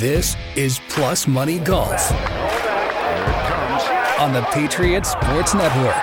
[0.00, 2.10] This is Plus Money Golf
[4.18, 5.94] on the Patriot Sports Network.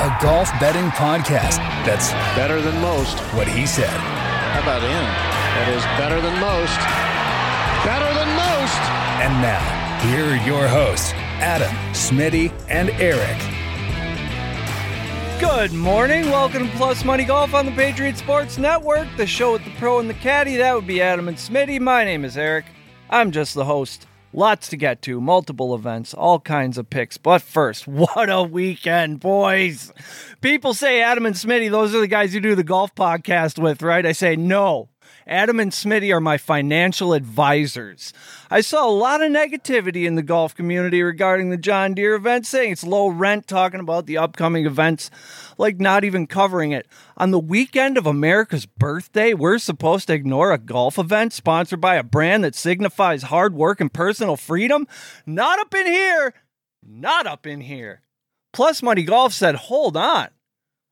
[0.00, 3.18] A golf betting podcast that's better than most.
[3.34, 3.90] what he said.
[3.90, 5.04] How about him?
[5.52, 6.78] That is better than most.
[7.84, 8.80] Better than most.
[9.20, 9.60] And now,
[10.08, 11.12] here are your hosts,
[11.42, 13.36] Adam, Smitty, and Eric.
[15.42, 16.30] Good morning.
[16.30, 19.98] Welcome to Plus Money Golf on the Patriot Sports Network, the show with the pro
[19.98, 20.58] and the caddy.
[20.58, 21.80] That would be Adam and Smitty.
[21.80, 22.66] My name is Eric.
[23.10, 24.06] I'm just the host.
[24.32, 27.18] Lots to get to, multiple events, all kinds of picks.
[27.18, 29.92] But first, what a weekend, boys.
[30.40, 33.82] People say Adam and Smitty, those are the guys you do the golf podcast with,
[33.82, 34.06] right?
[34.06, 34.88] I say no.
[35.26, 38.12] Adam and Smitty are my financial advisors.
[38.50, 42.46] I saw a lot of negativity in the golf community regarding the John Deere event,
[42.46, 45.10] saying it's low rent, talking about the upcoming events,
[45.58, 46.86] like not even covering it.
[47.16, 51.96] On the weekend of America's birthday, we're supposed to ignore a golf event sponsored by
[51.96, 54.86] a brand that signifies hard work and personal freedom?
[55.26, 56.34] Not up in here.
[56.82, 58.02] Not up in here.
[58.52, 60.28] Plus Money Golf said, hold on.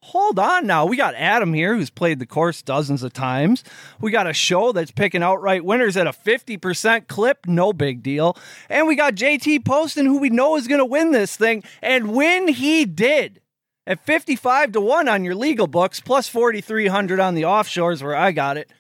[0.02, 0.86] Hold on now.
[0.86, 3.62] We got Adam here who's played the course dozens of times.
[4.00, 8.36] We got a show that's picking outright winners at a 50% clip, no big deal.
[8.70, 11.64] And we got JT Poston who we know is going to win this thing.
[11.82, 13.42] And when he did,
[13.86, 18.32] at 55 to 1 on your legal books, plus 4,300 on the offshores where I
[18.32, 18.70] got it.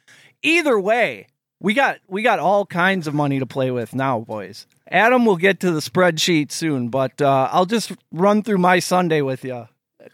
[0.42, 1.26] Either way,
[1.60, 4.66] we got we got all kinds of money to play with now, boys.
[4.88, 9.20] Adam will get to the spreadsheet soon, but uh, I'll just run through my Sunday
[9.20, 9.68] with you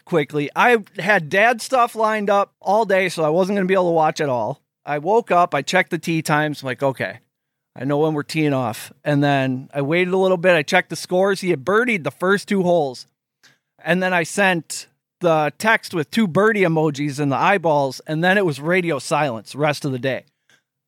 [0.05, 0.49] quickly.
[0.55, 3.89] I had dad stuff lined up all day, so I wasn't going to be able
[3.89, 4.61] to watch at all.
[4.85, 7.19] I woke up, I checked the tee times, I'm like, okay,
[7.75, 8.91] I know when we're teeing off.
[9.03, 11.41] And then I waited a little bit, I checked the scores.
[11.41, 13.05] He had birdied the first two holes.
[13.83, 14.87] And then I sent
[15.19, 19.55] the text with two birdie emojis and the eyeballs, and then it was radio silence
[19.55, 20.25] rest of the day.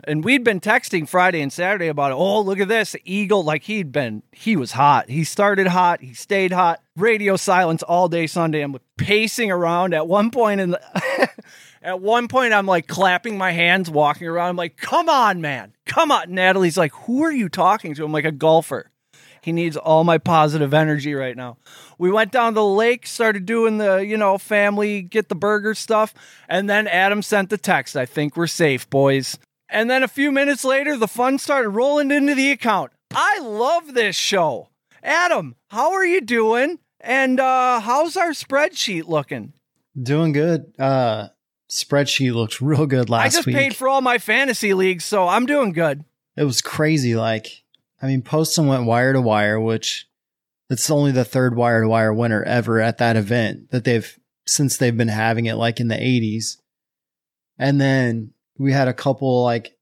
[0.06, 2.14] And we'd been texting Friday and Saturday about.
[2.14, 2.96] Oh, look at this.
[3.04, 5.10] Eagle, like he'd been, he was hot.
[5.10, 6.02] He started hot.
[6.02, 6.82] He stayed hot.
[6.96, 8.62] Radio silence all day Sunday.
[8.62, 11.30] I'm pacing around at one point in the,
[11.82, 14.50] at one point, I'm like clapping my hands, walking around.
[14.50, 15.74] I'm like, come on, man.
[15.86, 16.32] Come on.
[16.32, 18.06] Natalie's like, who are you talking to?
[18.06, 18.92] I'm like, a golfer.
[19.42, 21.58] He needs all my positive energy right now.
[21.98, 25.74] We went down to the lake, started doing the, you know, family get the burger
[25.74, 26.14] stuff.
[26.48, 27.96] And then Adam sent the text.
[27.96, 29.38] I think we're safe, boys.
[29.70, 32.92] And then a few minutes later, the fun started rolling into the account.
[33.14, 34.70] I love this show.
[35.04, 36.80] Adam, how are you doing?
[37.00, 39.54] And uh, how's our spreadsheet looking?
[40.02, 40.74] Doing good.
[40.80, 41.30] Uh
[41.70, 43.56] spreadsheet looks real good last I just week.
[43.56, 46.04] paid for all my fantasy leagues, so I'm doing good.
[46.36, 47.16] it was crazy.
[47.16, 47.64] Like,
[48.02, 50.08] I mean, Poston went wire to wire, which
[50.70, 54.78] it's only the third wire to wire winner ever at that event that they've since
[54.78, 56.58] they've been having it like in the 80s.
[57.60, 59.76] And then we had a couple like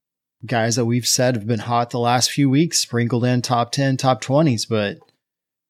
[0.46, 3.96] guys that we've said have been hot the last few weeks, sprinkled in top 10,
[3.96, 4.66] top 20s.
[4.68, 4.98] But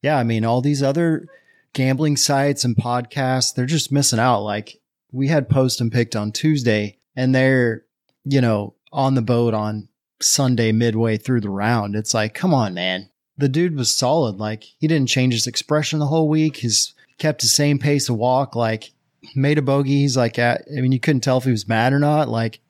[0.03, 1.27] yeah, I mean, all these other
[1.73, 4.43] gambling sites and podcasts, they're just missing out.
[4.43, 4.79] Like
[5.11, 7.85] we had Poston picked on Tuesday and they're,
[8.25, 9.89] you know, on the boat on
[10.21, 11.97] Sunday midway through the round.
[11.97, 13.09] It's like, come on, man.
[13.39, 14.37] The dude was solid.
[14.37, 16.59] Like he didn't change his expression the whole week.
[16.59, 18.55] He's kept the same pace of walk.
[18.55, 18.93] Like
[19.35, 20.01] made a bogey.
[20.01, 22.29] He's like, I mean, you couldn't tell if he was mad or not.
[22.29, 22.61] Like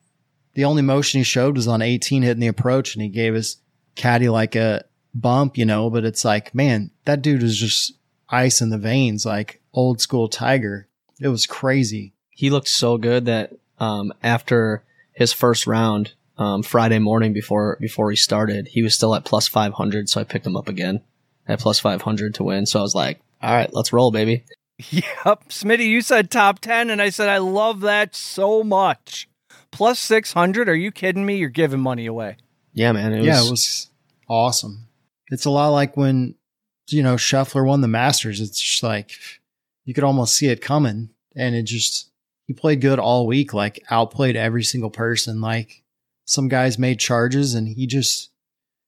[0.59, 3.59] the only motion he showed was on 18 hitting the approach and he gave his
[3.95, 7.93] caddy like a bump, you know, but it's like, man, that dude is just
[8.29, 10.89] ice in the veins, like old school tiger.
[11.21, 12.13] It was crazy.
[12.31, 14.83] he looked so good that um, after
[15.13, 19.47] his first round um, Friday morning before before he started, he was still at plus
[19.47, 20.09] five hundred.
[20.09, 21.03] So I picked him up again
[21.47, 22.67] at plus five hundred to win.
[22.67, 24.43] So I was like, all right, let's roll, baby.
[24.91, 25.51] Yep.
[25.51, 29.29] Smitty, you said top 10, and I said, I love that so much.
[29.71, 30.69] Plus 600?
[30.69, 31.37] Are you kidding me?
[31.37, 32.37] You're giving money away.
[32.73, 33.13] Yeah, man.
[33.13, 33.91] It was, yeah, it was
[34.29, 34.89] awesome.
[35.31, 36.35] It's a lot like when,
[36.89, 38.41] you know, Scheffler won the Masters.
[38.41, 39.13] It's just like
[39.85, 41.11] you could almost see it coming.
[41.37, 42.11] And it just,
[42.47, 45.41] he played good all week, like outplayed every single person.
[45.41, 45.83] Like
[46.25, 48.31] some guys made charges and he just,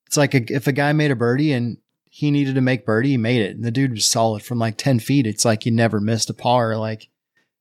[0.06, 1.76] it's like a, if a guy made a birdie and
[2.08, 3.54] he needed to make birdie, he made it.
[3.54, 5.26] And the dude was solid from like 10 feet.
[5.26, 6.76] It's like he never missed a par.
[6.76, 7.08] Like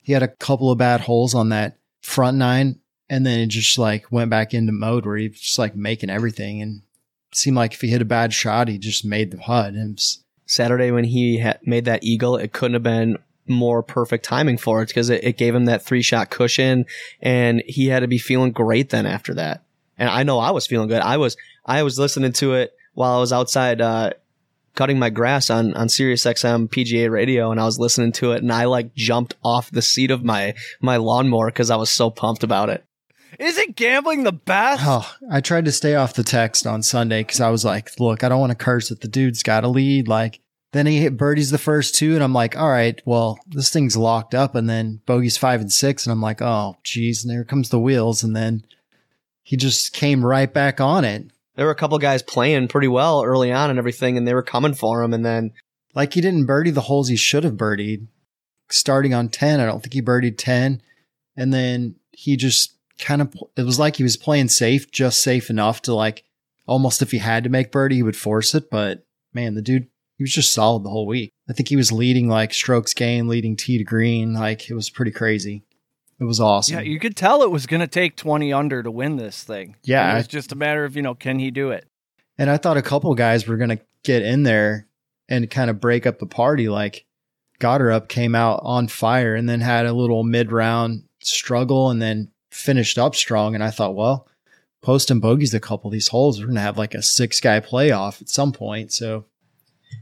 [0.02, 2.80] he had a couple of bad holes on that front nine.
[3.10, 6.10] And then it just like went back into mode where he was just like making
[6.10, 6.62] everything.
[6.62, 6.82] And
[7.32, 9.74] seemed like if he hit a bad shot, he just made the putt.
[9.74, 13.18] And was, Saturday when he made that eagle, it couldn't have been
[13.48, 16.86] more perfect timing for it because it, it gave him that three shot cushion
[17.22, 19.64] and he had to be feeling great then after that.
[19.98, 21.02] And I know I was feeling good.
[21.02, 21.36] I was,
[21.66, 24.12] I was listening to it while I was outside, uh,
[24.76, 28.42] cutting my grass on, on Sirius XM PGA radio and I was listening to it
[28.42, 32.10] and I like jumped off the seat of my, my lawnmower because I was so
[32.10, 32.86] pumped about it.
[33.38, 34.82] Isn't gambling the best?
[34.86, 38.24] Oh, I tried to stay off the text on Sunday because I was like, look,
[38.24, 40.08] I don't want to curse that the dude's got a lead.
[40.08, 40.40] Like,
[40.72, 43.98] then he hit birdies the first two, and I'm like, all right, well, this thing's
[43.98, 44.56] locked up.
[44.56, 47.80] And then bogeys five and six, and I'm like, oh, geez, and there comes the
[47.80, 48.24] wheels.
[48.24, 48.66] And then
[49.44, 51.32] he just came right back on it.
[51.56, 54.44] There were a couple guys playing pretty well early on and everything, and they were
[54.44, 55.14] coming for him.
[55.14, 55.54] And then,
[55.94, 58.08] like, he didn't birdie the holes he should have birdied.
[58.70, 60.82] Starting on 10, I don't think he birdied 10.
[61.36, 65.50] And then he just kind of, it was like he was playing safe, just safe
[65.50, 66.24] enough to, like,
[66.68, 68.70] almost if he had to make birdie, he would force it.
[68.70, 69.88] But man, the dude
[70.20, 71.32] he was just solid the whole week.
[71.50, 74.34] I think he was leading like strokes gained, leading tee to green.
[74.34, 75.64] Like it was pretty crazy.
[76.20, 76.76] It was awesome.
[76.76, 79.78] Yeah, you could tell it was going to take 20 under to win this thing.
[79.84, 80.18] Yeah.
[80.18, 81.88] It's just a matter of, you know, can he do it?
[82.38, 84.88] And I thought a couple guys were going to get in there
[85.30, 86.68] and kind of break up the party.
[86.68, 87.06] Like
[87.62, 92.30] Gotterup came out on fire and then had a little mid round struggle and then
[92.50, 93.56] finished up strong.
[93.56, 94.28] And I thought, well,
[94.82, 96.40] Poston bogeys a couple of these holes.
[96.40, 98.92] We're going to have like a six guy playoff at some point.
[98.92, 99.26] So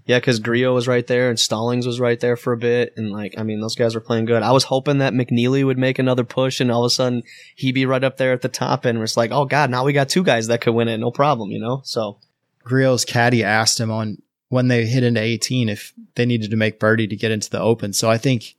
[0.06, 3.12] yeah, because Grillo was right there and Stallings was right there for a bit, and
[3.12, 4.42] like I mean, those guys were playing good.
[4.42, 7.24] I was hoping that McNealy would make another push, and all of a sudden
[7.56, 9.94] he'd be right up there at the top, and it's like, oh god, now we
[9.94, 11.82] got two guys that could win it, no problem, you know.
[11.84, 12.20] So
[12.64, 16.80] Grillo's caddy asked him on when they hit into 18 if they needed to make
[16.80, 17.92] birdie to get into the Open.
[17.92, 18.56] So I think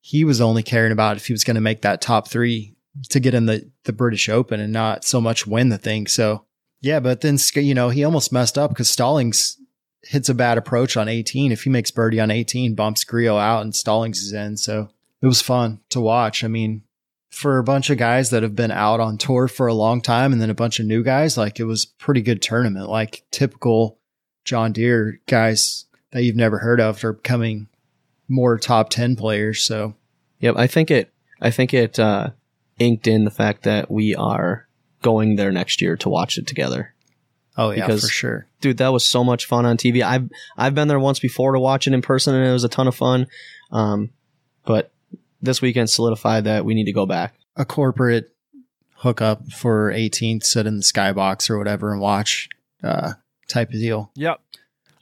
[0.00, 2.75] he was only caring about if he was going to make that top three
[3.10, 6.06] to get in the the British Open and not so much win the thing.
[6.06, 6.44] So
[6.80, 9.58] yeah, but then you know he almost messed up because Stallings
[10.02, 11.52] hits a bad approach on 18.
[11.52, 14.56] If he makes birdie on 18, bumps Grillo out and Stallings is in.
[14.56, 14.88] So
[15.20, 16.44] it was fun to watch.
[16.44, 16.82] I mean,
[17.30, 20.32] for a bunch of guys that have been out on tour for a long time
[20.32, 22.88] and then a bunch of new guys, like it was pretty good tournament.
[22.88, 23.98] Like typical
[24.44, 27.68] John Deere guys that you've never heard of are becoming
[28.28, 29.62] more top 10 players.
[29.62, 29.94] So,
[30.38, 32.30] yep, I think it, I think it, uh,
[32.78, 34.66] inked in the fact that we are
[35.02, 36.94] going there next year to watch it together.
[37.56, 38.78] Oh yeah, because, for sure, dude.
[38.78, 40.02] That was so much fun on TV.
[40.02, 40.28] I've
[40.58, 42.86] I've been there once before to watch it in person, and it was a ton
[42.86, 43.28] of fun.
[43.72, 44.10] Um,
[44.66, 44.92] but
[45.40, 47.34] this weekend solidified that we need to go back.
[47.56, 48.30] A corporate
[48.96, 52.48] hookup for 18th, sit in the skybox or whatever and watch,
[52.82, 53.12] uh,
[53.48, 54.10] type of deal.
[54.14, 54.40] Yep.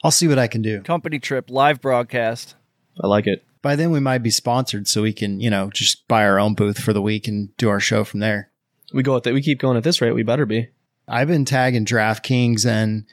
[0.03, 0.81] I'll see what I can do.
[0.81, 2.55] Company trip, live broadcast.
[3.01, 3.43] I like it.
[3.65, 6.53] By then we might be sponsored, so we can, you know, just buy our own
[6.53, 8.51] booth for the week and do our show from there.
[8.93, 9.33] We go at that.
[9.33, 10.11] We keep going at this rate.
[10.11, 10.69] We better be.
[11.07, 13.05] I've been tagging DraftKings and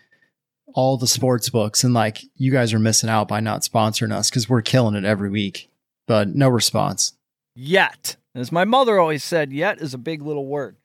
[0.74, 4.28] all the sports books, and like you guys are missing out by not sponsoring us
[4.28, 5.70] because we're killing it every week,
[6.06, 7.14] but no response.
[7.56, 8.16] Yet.
[8.34, 10.76] As my mother always said, yet is a big little word.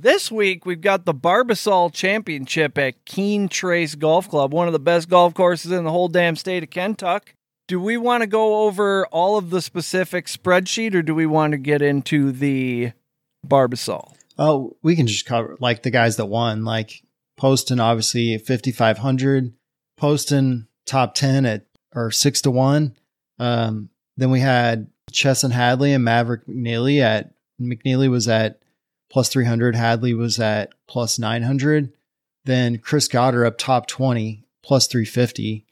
[0.00, 4.78] This week, we've got the Barbasol Championship at Keene Trace Golf Club, one of the
[4.78, 7.32] best golf courses in the whole damn state of Kentucky.
[7.68, 11.52] Do we want to go over all of the specific spreadsheet or do we want
[11.52, 12.92] to get into the
[13.46, 14.14] Barbasol?
[14.38, 17.02] Oh, we can just cover like the guys that won, like
[17.36, 19.52] Poston, obviously 5,500,
[19.98, 22.96] Poston top 10 at or six to one.
[23.38, 28.62] Um, then we had Chesson Hadley and Maverick McNealy at McNealy was at
[29.10, 29.76] plus 300.
[29.76, 31.92] Hadley was at plus 900.
[32.46, 35.66] Then Chris Gotterup top 20 plus 350.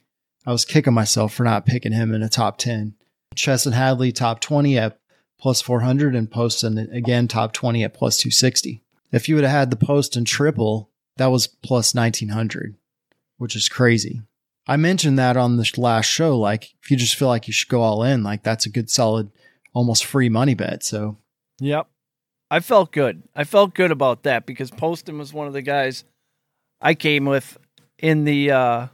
[0.46, 2.94] I was kicking myself for not picking him in a top 10.
[3.34, 4.98] Chesson Hadley top 20 at
[5.38, 8.82] plus 400 and Poston again top 20 at plus 260.
[9.12, 12.76] If you would have had the Poston triple, that was plus 1900,
[13.38, 14.22] which is crazy.
[14.68, 16.38] I mentioned that on the last show.
[16.38, 18.90] Like, if you just feel like you should go all in, like that's a good,
[18.90, 19.30] solid,
[19.72, 20.82] almost free money bet.
[20.82, 21.18] So,
[21.60, 21.88] yep.
[22.50, 23.22] I felt good.
[23.34, 26.04] I felt good about that because Poston was one of the guys
[26.80, 27.58] I came with
[27.98, 28.86] in the uh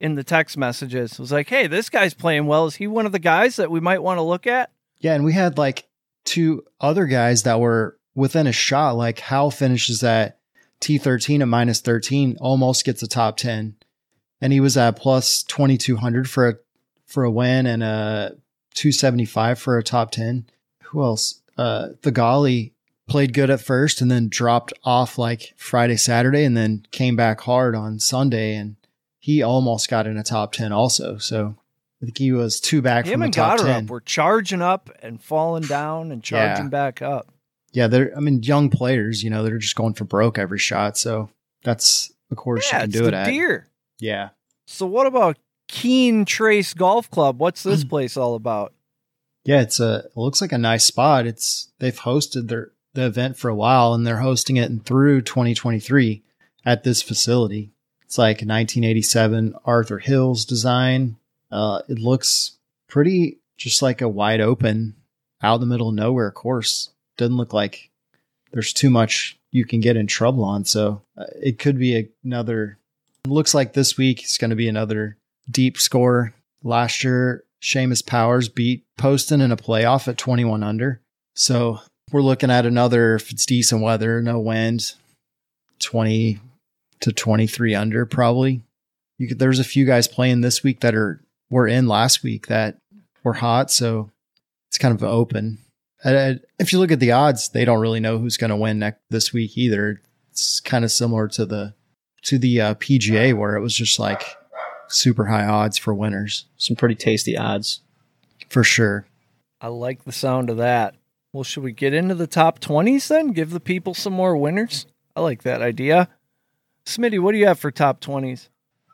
[0.00, 1.12] in the text messages.
[1.12, 2.66] It was like, hey, this guy's playing well.
[2.66, 4.72] Is he one of the guys that we might want to look at?
[4.98, 5.86] Yeah, and we had like
[6.24, 8.96] two other guys that were within a shot.
[8.96, 10.38] Like Howell finishes at
[10.80, 13.76] T13 at minus 13, almost gets a top 10.
[14.40, 16.54] And he was at plus 2200 for a
[17.04, 18.36] for a win and a
[18.74, 20.46] 275 for a top 10.
[20.84, 21.42] Who else?
[21.58, 22.72] Uh the Golly
[23.06, 27.40] played good at first and then dropped off like Friday, Saturday, and then came back
[27.42, 28.76] hard on Sunday and
[29.20, 31.18] he almost got in a top 10 also.
[31.18, 31.54] So
[32.02, 33.86] I think he was two back Him from the and top Gotterup 10.
[33.86, 36.70] We're charging up and falling down and charging Yeah.
[36.70, 37.28] back up.
[37.72, 40.96] Yeah, they're I mean young players, you know, they're just going for broke every shot.
[40.98, 41.30] So
[41.62, 43.26] that's the course yeah, you can do it at.
[43.26, 43.68] deer.
[44.00, 44.30] Yeah.
[44.66, 45.36] So what about
[45.68, 47.38] Keene Trace Golf Club?
[47.38, 48.72] What's this place all about?
[49.44, 51.26] Yeah, it's a it looks like a nice spot.
[51.26, 56.22] It's they've hosted their the event for a while and they're hosting it through 2023
[56.66, 57.70] at this facility.
[58.10, 61.14] It's like 1987 Arthur Hills design.
[61.48, 64.96] Uh, it looks pretty just like a wide open
[65.40, 66.90] out in the middle of nowhere course.
[67.16, 67.88] Doesn't look like
[68.50, 70.64] there's too much you can get in trouble on.
[70.64, 72.78] So uh, it could be another.
[73.28, 75.16] Looks like this week is going to be another
[75.48, 76.34] deep score.
[76.64, 81.00] Last year, Seamus Powers beat Poston in a playoff at 21 under.
[81.36, 81.78] So
[82.10, 84.94] we're looking at another, if it's decent weather, no wind,
[85.78, 86.40] 20
[87.00, 88.62] to 23 under probably.
[89.18, 92.46] You could, there's a few guys playing this week that are were in last week
[92.46, 92.78] that
[93.22, 94.10] were hot, so
[94.68, 95.58] it's kind of open.
[96.04, 99.00] if you look at the odds, they don't really know who's going to win next
[99.10, 100.00] this week either.
[100.30, 101.74] It's kind of similar to the
[102.22, 104.22] to the uh, PGA where it was just like
[104.88, 106.46] super high odds for winners.
[106.56, 107.80] Some pretty tasty odds.
[108.48, 109.06] For sure.
[109.60, 110.94] I like the sound of that.
[111.32, 113.28] Well, should we get into the top 20s then?
[113.28, 114.86] Give the people some more winners?
[115.14, 116.08] I like that idea.
[116.90, 118.48] Smitty, what do you have for top 20s?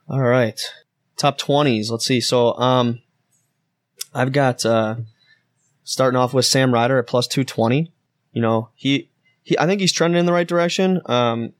[0.08, 0.60] All right.
[1.16, 1.90] Top 20s.
[1.90, 2.20] Let's see.
[2.20, 3.00] So, um,
[4.14, 4.96] I've got, uh,
[5.82, 7.92] starting off with Sam Ryder at plus 220.
[8.32, 9.10] You know, he,
[9.42, 11.00] he, I think he's trending in the right direction.
[11.06, 11.52] Um,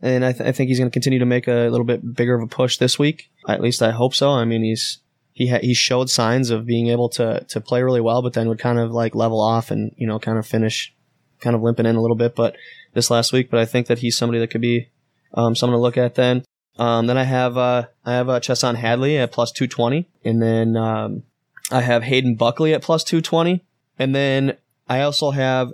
[0.00, 2.34] and I, th- I think he's going to continue to make a little bit bigger
[2.34, 3.30] of a push this week.
[3.48, 4.30] At least I hope so.
[4.30, 5.00] I mean, he's
[5.32, 8.48] he ha- he showed signs of being able to to play really well, but then
[8.48, 10.94] would kind of like level off and you know kind of finish,
[11.40, 12.34] kind of limping in a little bit.
[12.34, 12.56] But
[12.94, 14.90] this last week, but I think that he's somebody that could be
[15.36, 16.14] um, someone to look at.
[16.14, 16.44] Then
[16.78, 20.42] um, then I have uh, I have uh, Chesson Hadley at plus two twenty, and
[20.42, 21.22] then um,
[21.70, 23.64] I have Hayden Buckley at plus two twenty,
[23.98, 24.56] and then
[24.88, 25.72] I also have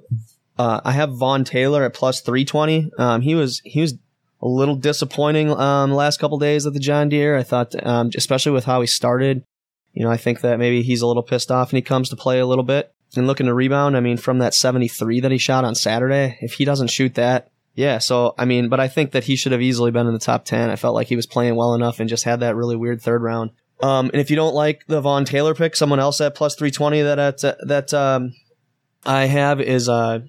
[0.58, 2.90] uh, I have Vaughn Taylor at plus three twenty.
[2.98, 3.94] Um, he was he was
[4.40, 7.36] a little disappointing um, last couple days at the John Deere.
[7.36, 9.44] I thought, um, especially with how he started,
[9.92, 12.16] you know, I think that maybe he's a little pissed off and he comes to
[12.16, 13.96] play a little bit and looking to rebound.
[13.96, 17.51] I mean, from that 73 that he shot on Saturday, if he doesn't shoot that,
[17.74, 17.98] yeah.
[17.98, 20.44] So, I mean, but I think that he should have easily been in the top
[20.44, 20.70] 10.
[20.70, 23.22] I felt like he was playing well enough and just had that really weird third
[23.22, 23.50] round.
[23.82, 27.02] Um, and if you don't like the Vaughn Taylor pick, someone else at plus 320
[27.02, 28.34] that, at, uh, that, um,
[29.04, 30.20] I have is, uh,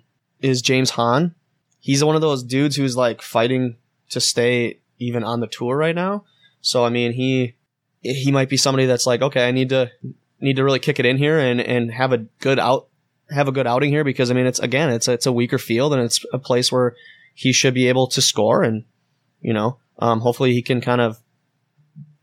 [0.41, 1.35] is James Hahn.
[1.79, 3.77] He's one of those dudes who's like fighting
[4.09, 6.23] to stay even on the tour right now.
[6.61, 7.55] So I mean, he
[8.01, 9.91] he might be somebody that's like, okay, I need to
[10.39, 12.87] need to really kick it in here and and have a good out
[13.29, 15.93] have a good outing here because I mean, it's again, it's it's a weaker field
[15.93, 16.95] and it's a place where
[17.33, 18.85] he should be able to score and
[19.41, 21.19] you know, um, hopefully he can kind of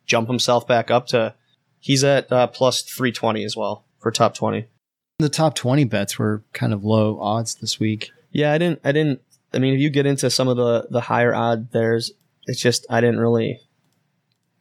[0.07, 1.35] jump himself back up to.
[1.79, 4.67] He's at uh, plus three twenty as well for top twenty.
[5.19, 8.11] The top twenty bets were kind of low odds this week.
[8.31, 8.81] Yeah, I didn't.
[8.85, 9.21] I didn't
[9.52, 12.12] I mean, if you get into some of the the higher odd, there's
[12.47, 13.61] it's just I didn't really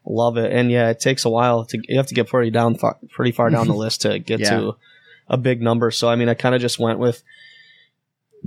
[0.05, 2.75] love it, and yeah, it takes a while to you have to get pretty down
[2.75, 4.49] far, pretty far down the list to get yeah.
[4.49, 4.75] to
[5.27, 5.91] a big number.
[5.91, 7.23] So I mean, I kind of just went with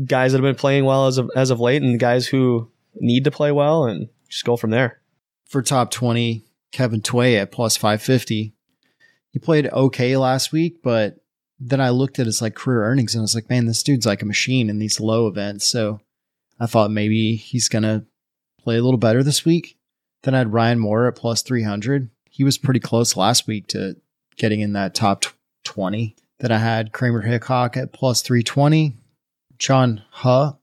[0.06, 3.25] guys that have been playing well as of as of late, and guys who need
[3.25, 5.00] to play well, and just go from there.
[5.46, 8.54] For top twenty, Kevin Tway at plus five fifty.
[9.30, 11.22] He played okay last week, but
[11.58, 14.06] then I looked at his like career earnings and I was like, man, this dude's
[14.06, 15.66] like a machine in these low events.
[15.66, 16.00] So
[16.58, 18.04] I thought maybe he's going to
[18.62, 19.78] play a little better this week.
[20.22, 22.11] Then I had Ryan Moore at plus 300.
[22.30, 23.96] He was pretty close last week to
[24.37, 25.25] getting in that top
[25.64, 26.16] 20.
[26.40, 28.96] Then I had Kramer Hickok at plus 320,
[29.62, 30.54] John Huh,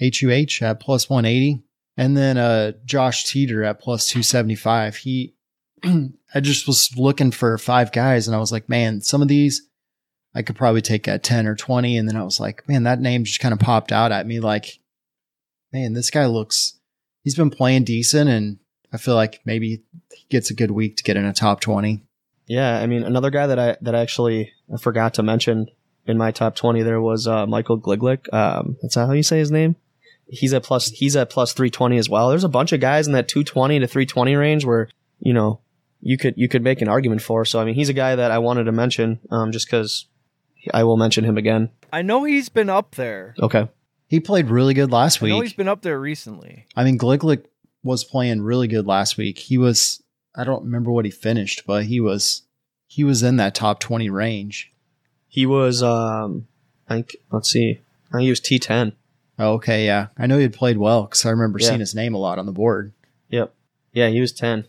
[0.00, 1.62] H-U-H at plus 180,
[1.96, 4.96] and then uh, Josh Teater at plus 275.
[4.96, 5.34] He,
[5.84, 9.68] I just was looking for five guys and I was like, man, some of these
[10.34, 11.96] I could probably take at 10 or 20.
[11.96, 14.40] And then I was like, man, that name just kind of popped out at me
[14.40, 14.80] like
[15.74, 16.78] man, this guy looks,
[17.24, 18.58] he's been playing decent and
[18.92, 19.82] I feel like maybe
[20.12, 22.00] he gets a good week to get in a top 20.
[22.46, 22.78] Yeah.
[22.78, 25.66] I mean, another guy that I, that I actually forgot to mention
[26.06, 28.32] in my top 20 there was uh, Michael Gligic.
[28.32, 29.76] Um, that's how you say his name.
[30.26, 32.30] He's at plus, he's at plus 320 as well.
[32.30, 34.88] There's a bunch of guys in that 220 to 320 range where,
[35.20, 35.60] you know,
[36.00, 37.44] you could, you could make an argument for.
[37.44, 40.06] So, I mean, he's a guy that I wanted to mention, um, just cause
[40.72, 41.70] I will mention him again.
[41.92, 43.34] I know he's been up there.
[43.40, 43.68] Okay.
[44.08, 45.32] He played really good last week.
[45.32, 46.66] I know he's been up there recently.
[46.76, 47.44] I mean, Gligic
[47.82, 49.38] was playing really good last week.
[49.38, 50.02] He was
[50.34, 52.42] I don't remember what he finished, but he was
[52.86, 54.72] he was in that top twenty range.
[55.34, 56.46] He was um
[56.88, 57.80] I think let's see.
[58.10, 58.92] I think he was T ten.
[59.36, 60.06] Oh, okay, yeah.
[60.16, 61.66] I know he had played well because I remember yeah.
[61.66, 62.92] seeing his name a lot on the board.
[63.30, 63.52] Yep.
[63.92, 64.66] Yeah, he was ten.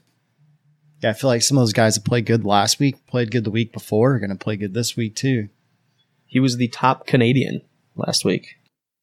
[1.03, 3.43] Yeah, I feel like some of those guys that played good last week, played good
[3.43, 5.49] the week before, are going to play good this week too.
[6.25, 7.61] He was the top Canadian
[7.95, 8.55] last week.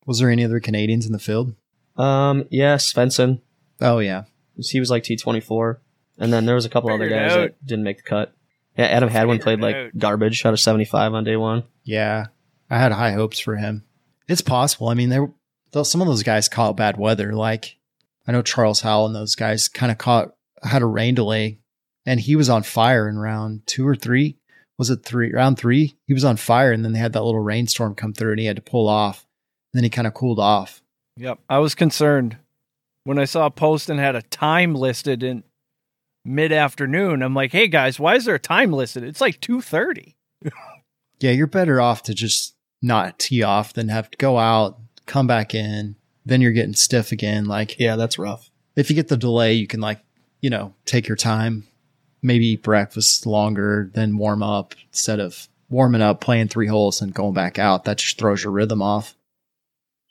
[0.05, 1.55] Was there any other Canadians in the field?
[1.97, 3.41] Um, yeah, Svensson.
[3.81, 4.25] Oh yeah,
[4.59, 5.81] he was like T twenty four,
[6.19, 8.35] and then there was a couple other guys that didn't make the cut.
[8.77, 11.65] Yeah, Adam Hadwin played like garbage, shot a seventy five on day one.
[11.85, 12.27] Yeah,
[12.71, 13.85] I had high hopes for him.
[14.29, 14.89] It's possible.
[14.89, 15.31] I mean, there
[15.85, 17.33] some of those guys caught bad weather.
[17.33, 17.77] Like
[18.27, 21.59] I know Charles Howell and those guys kind of caught had a rain delay,
[22.07, 24.37] and he was on fire in round two or three.
[24.79, 25.33] Was it three?
[25.33, 28.33] Round three, he was on fire, and then they had that little rainstorm come through,
[28.33, 29.27] and he had to pull off
[29.73, 30.83] then he kind of cooled off.
[31.17, 31.39] Yep.
[31.49, 32.39] I was concerned
[33.05, 35.45] when I saw a post and had a time listed in
[36.25, 37.23] mid afternoon.
[37.23, 39.03] I'm like, hey guys, why is there a time listed?
[39.05, 40.17] It's like two thirty.
[41.21, 45.27] Yeah, you're better off to just not tee off than have to go out, come
[45.29, 45.95] back in,
[46.27, 47.45] then you're getting stiff again.
[47.45, 48.51] Like Yeah, that's rough.
[48.75, 50.01] if you get the delay, you can like,
[50.41, 51.69] you know, take your time,
[52.23, 57.15] maybe eat breakfast longer, then warm up instead of warming up, playing three holes and
[57.15, 57.85] going back out.
[57.85, 59.15] That just throws your rhythm off.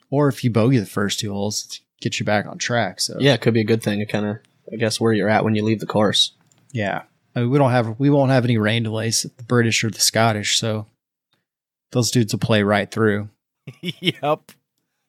[0.09, 2.99] Or if you bogey the first two holes, get you back on track.
[3.01, 4.37] So Yeah, it could be a good thing to kind of,
[4.71, 6.33] I guess, where you're at when you leave the course.
[6.71, 7.03] yeah.
[7.33, 10.01] I mean, we don't have we won't have any rain delays the British or the
[10.01, 10.87] Scottish, so
[11.93, 13.29] those dudes will play right through.
[13.81, 14.51] yep.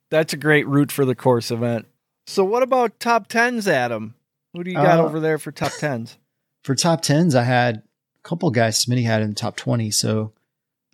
[0.08, 1.86] That's a great route for the course event.
[2.28, 4.14] So what about top tens, Adam?
[4.52, 6.16] Who do you got Uh, over there for top tens?
[6.62, 7.82] For top tens, I had a
[8.28, 9.90] couple guys Smitty had in the top twenty.
[9.90, 10.32] So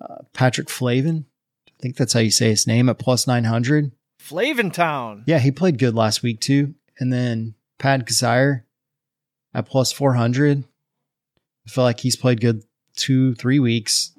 [0.00, 1.26] uh, Patrick Flavin,
[1.68, 3.92] I think that's how you say his name at plus nine hundred.
[4.18, 5.24] Flaventown.
[5.26, 6.74] Yeah, he played good last week too.
[6.98, 8.62] And then Pad Kazire
[9.54, 10.64] at plus 400.
[11.66, 12.62] I feel like he's played good
[12.96, 14.12] two, three weeks.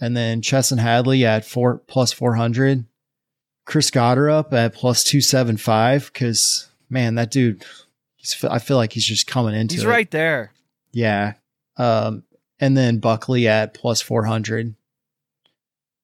[0.00, 2.84] And then Chesson Hadley at four plus 400.
[3.64, 7.64] Chris Gotterup at plus 275 because, man, that dude,
[8.14, 9.88] he's, I feel like he's just coming into He's it.
[9.88, 10.52] right there.
[10.92, 11.34] Yeah.
[11.76, 12.22] Um,
[12.60, 14.74] and then Buckley at plus 400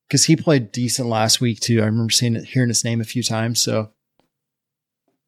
[0.09, 1.81] because he played decent last week too.
[1.81, 3.63] I remember seeing it, hearing his name a few times.
[3.63, 3.91] So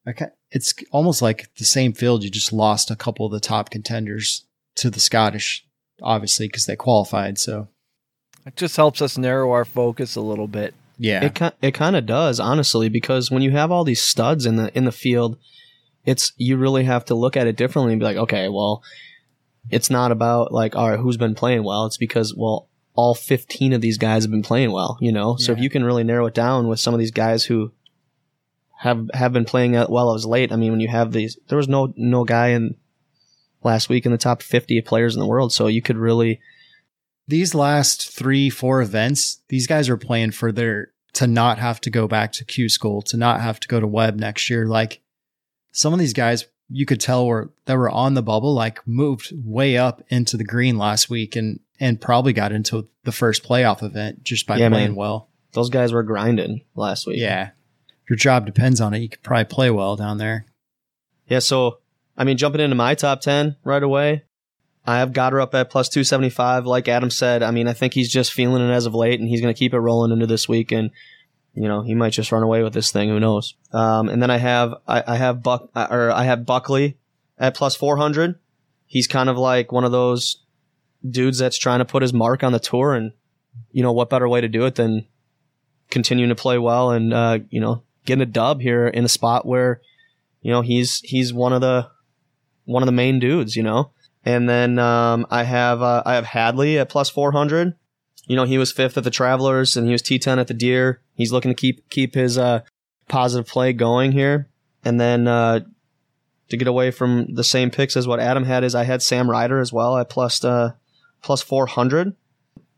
[0.07, 2.23] I ca it's almost like the same field.
[2.23, 4.45] You just lost a couple of the top contenders
[4.75, 5.65] to the Scottish,
[6.01, 7.37] obviously, because they qualified.
[7.39, 7.67] So
[8.45, 10.73] It just helps us narrow our focus a little bit.
[10.97, 14.55] yeah, It it kind of does, honestly, because when you have all these studs in
[14.55, 15.37] the in the field,
[16.05, 18.83] it's you really have to look at it differently and be like, okay, well,
[19.71, 21.85] it's not about like, all right, who's been playing well.
[21.87, 25.35] It's because well, all 15 of these guys have been playing well, you know.
[25.37, 27.73] So if you can really narrow it down with some of these guys who
[28.85, 30.51] have have been playing out well as late.
[30.51, 32.75] I mean, when you have these, there was no no guy in
[33.63, 36.39] last week in the top 50 players in the world, so you could really
[37.27, 41.89] these last three, four events, these guys are playing for their to not have to
[41.89, 44.67] go back to Q school, to not have to go to web next year.
[44.67, 45.01] Like
[45.71, 49.31] some of these guys you could tell were that were on the bubble, like moved
[49.43, 53.83] way up into the green last week and and probably got into the first playoff
[53.83, 54.95] event just by Yeah, playing man.
[54.95, 55.29] well.
[55.53, 57.19] those guys were grinding last week.
[57.19, 57.51] Yeah.
[58.09, 58.99] Your job depends on it.
[58.99, 60.45] You could probably play well down there.
[61.27, 61.79] Yeah, so
[62.17, 64.23] I mean, jumping into my top ten right away,
[64.85, 66.65] I have her up at plus two seventy five.
[66.65, 69.27] Like Adam said, I mean, I think he's just feeling it as of late, and
[69.27, 70.91] he's going to keep it rolling into this week, and
[71.53, 73.09] you know, he might just run away with this thing.
[73.09, 73.55] Who knows?
[73.71, 76.97] Um, and then I have I, I have Buck or I have Buckley
[77.37, 78.39] at plus four hundred.
[78.85, 80.43] He's kind of like one of those
[81.07, 83.13] dudes that's trying to put his mark on the tour, and
[83.71, 85.07] you know, what better way to do it than
[85.89, 89.45] continuing to play well and uh, you know, getting a dub here in a spot
[89.45, 89.81] where
[90.41, 91.89] you know he's he's one of the
[92.65, 93.91] one of the main dudes, you know.
[94.23, 97.75] And then um, I have uh, I have Hadley at plus four hundred.
[98.27, 100.53] You know, he was fifth at the Travelers and he was T ten at the
[100.53, 101.01] Deer.
[101.13, 102.61] He's looking to keep keep his uh,
[103.07, 104.49] positive play going here.
[104.83, 105.61] And then uh,
[106.49, 109.29] to get away from the same picks as what Adam had is I had Sam
[109.29, 110.71] Ryder as well at plus uh,
[111.21, 112.15] plus four hundred.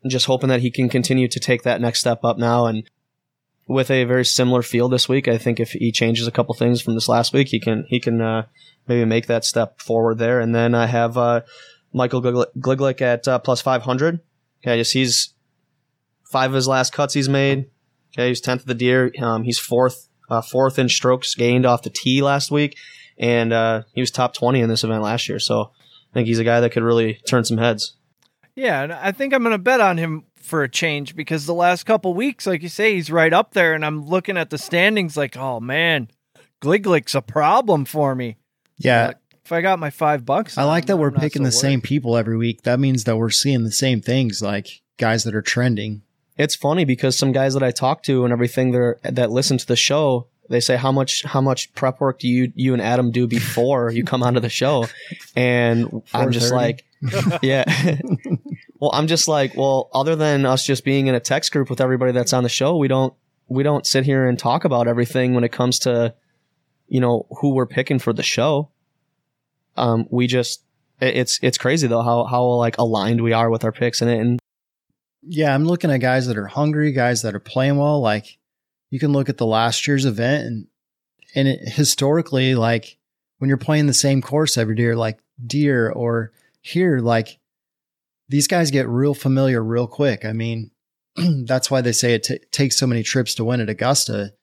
[0.05, 2.89] Just hoping that he can continue to take that next step up now and
[3.67, 5.27] with a very similar field this week.
[5.27, 7.99] I think if he changes a couple things from this last week, he can he
[7.99, 8.45] can uh,
[8.87, 10.39] maybe make that step forward there.
[10.39, 11.41] And then I have uh,
[11.93, 14.21] Michael Gligl- Gliglick at uh, plus five hundred.
[14.63, 15.33] Okay, just he's
[16.31, 17.69] five of his last cuts he's made.
[18.13, 19.11] Okay, he's tenth of the deer.
[19.19, 22.77] Um, he's fourth uh, fourth in strokes gained off the tee last week,
[23.17, 25.39] and uh, he was top twenty in this event last year.
[25.39, 25.71] So
[26.11, 27.95] I think he's a guy that could really turn some heads.
[28.55, 31.53] Yeah, and I think I'm going to bet on him for a change because the
[31.53, 34.57] last couple weeks, like you say, he's right up there, and I'm looking at the
[34.57, 36.09] standings like, oh man,
[36.61, 38.37] Gliglick's a problem for me.
[38.77, 39.07] Yeah.
[39.07, 41.45] Like, if I got my five bucks, I like that I'm we're not picking so
[41.45, 42.63] the same people every week.
[42.63, 46.01] That means that we're seeing the same things, like guys that are trending.
[46.37, 49.65] it's funny because some guys that I talk to and everything there that listen to
[49.65, 53.11] the show, they say how much how much prep work do you you and Adam
[53.11, 54.85] do before you come onto the show,
[55.35, 56.83] and I'm just like,
[57.41, 57.65] yeah.
[58.79, 61.81] well, I'm just like, well, other than us just being in a text group with
[61.81, 63.13] everybody that's on the show, we don't
[63.47, 66.13] we don't sit here and talk about everything when it comes to,
[66.87, 68.69] you know, who we're picking for the show.
[69.75, 70.63] Um, we just
[70.99, 74.19] it's it's crazy though how how like aligned we are with our picks and it
[74.19, 74.39] and
[75.21, 78.01] Yeah, I'm looking at guys that are hungry, guys that are playing well.
[78.01, 78.39] Like
[78.89, 80.67] you can look at the last year's event and
[81.35, 82.97] and it, historically, like
[83.37, 86.31] when you're playing the same course every year, like deer or
[86.61, 87.39] here, like
[88.29, 90.25] these guys get real familiar real quick.
[90.25, 90.71] I mean,
[91.45, 94.33] that's why they say it t- takes so many trips to win at Augusta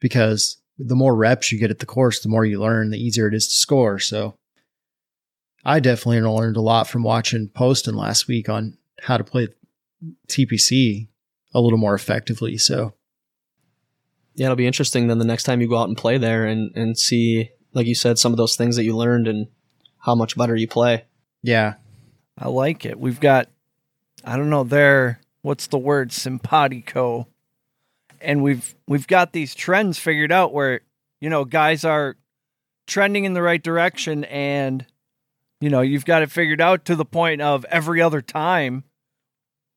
[0.00, 3.28] because the more reps you get at the course, the more you learn, the easier
[3.28, 3.98] it is to score.
[3.98, 4.36] So
[5.64, 9.48] I definitely learned a lot from watching Poston last week on how to play
[10.28, 11.08] TPC
[11.54, 12.56] a little more effectively.
[12.58, 12.94] So
[14.34, 16.74] Yeah, it'll be interesting then the next time you go out and play there and,
[16.74, 19.48] and see, like you said, some of those things that you learned and
[20.00, 21.04] how much better you play.
[21.42, 21.74] Yeah,
[22.38, 22.98] I like it.
[22.98, 23.48] We've got,
[24.24, 25.20] I don't know, there.
[25.42, 26.12] What's the word?
[26.12, 27.26] Simpatico,
[28.20, 30.82] and we've we've got these trends figured out where
[31.20, 32.16] you know guys are
[32.86, 34.86] trending in the right direction, and
[35.60, 38.84] you know you've got it figured out to the point of every other time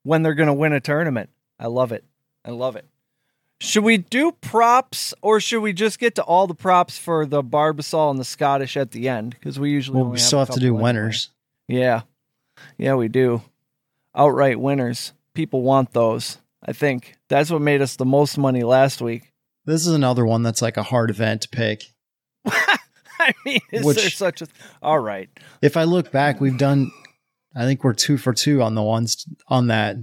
[0.04, 1.32] when they're going to win a tournament.
[1.60, 2.04] I love it.
[2.46, 2.86] I love it.
[3.60, 7.42] Should we do props or should we just get to all the props for the
[7.42, 9.32] Barbasol and the Scottish at the end?
[9.32, 11.32] Because we usually well, we still have to do winners.
[11.68, 12.02] Yeah.
[12.78, 13.42] Yeah, we do.
[14.16, 15.14] Outright winners.
[15.34, 16.38] People want those.
[16.64, 19.34] I think that's what made us the most money last week.
[19.66, 21.84] This is another one that's like a hard event to pick.
[22.46, 24.48] I mean, is Which- there such a
[24.82, 25.30] All right.
[25.62, 26.92] If I look back, we've done,
[27.56, 29.98] I think we're two for two on the ones on that.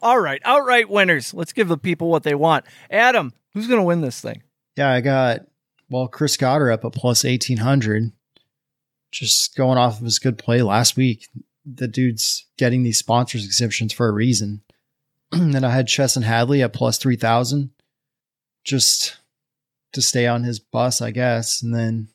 [0.00, 0.40] All right.
[0.44, 1.34] Outright winners.
[1.34, 2.64] Let's give the people what they want.
[2.90, 4.42] Adam, who's going to win this thing?
[4.76, 5.40] Yeah, I got,
[5.90, 8.12] well, Chris Gotterup at plus 1800.
[9.10, 11.28] Just going off of his good play last week.
[11.64, 14.62] The dude's getting these sponsors exemptions for a reason.
[15.32, 17.70] then I had Chesson Hadley at plus 3000.
[18.64, 19.16] Just
[19.92, 21.62] to stay on his bus, I guess.
[21.62, 22.08] And then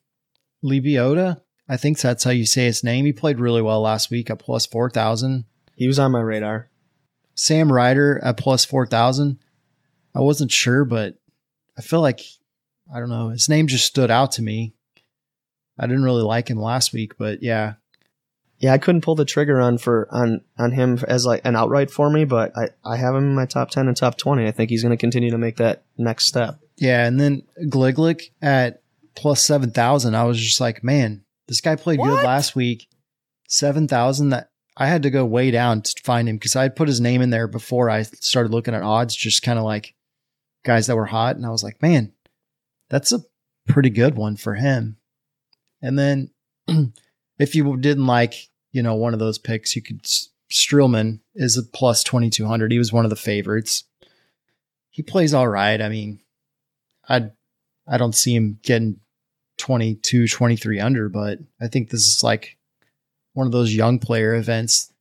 [0.62, 3.06] Lee Biota, I think that's how you say his name.
[3.06, 5.45] He played really well last week at plus 4000.
[5.75, 6.69] He was on my radar.
[7.36, 9.39] Sam Ryder at plus 4,000.
[10.15, 11.15] I wasn't sure, but
[11.77, 12.21] I feel like,
[12.93, 14.75] I don't know, his name just stood out to me.
[15.77, 17.73] I didn't really like him last week, but yeah.
[18.59, 21.91] Yeah, I couldn't pull the trigger on for on on him as like an outright
[21.91, 24.47] for me, but I I have him in my top ten and top twenty.
[24.47, 26.59] I think he's going to continue to make that next step.
[26.77, 27.05] Yeah.
[27.05, 28.81] And then Gliglick at
[29.15, 30.15] plus 7,000.
[30.15, 32.07] I was just like, man, this guy played What?
[32.07, 32.88] good last week.
[33.47, 36.88] 7,000 that I had to go way down to find him because I had put
[36.88, 39.93] his name in there before I started looking at odds, just kind of like
[40.65, 41.36] guys that were hot.
[41.36, 42.12] And I was like, man,
[42.89, 43.23] that's a
[43.67, 44.97] pretty good one for him.
[45.83, 46.31] And then
[47.37, 48.33] if you didn't like,
[48.71, 50.03] you know, one of those picks, you could
[50.51, 52.71] Streelman is a plus 2200.
[52.71, 53.83] He was one of the favorites.
[54.89, 55.79] He plays all right.
[55.79, 56.19] I mean,
[57.07, 57.29] I
[57.87, 58.99] I don't see him getting
[59.57, 62.57] 22, 23 under, but I think this is like
[63.33, 64.91] one of those young player events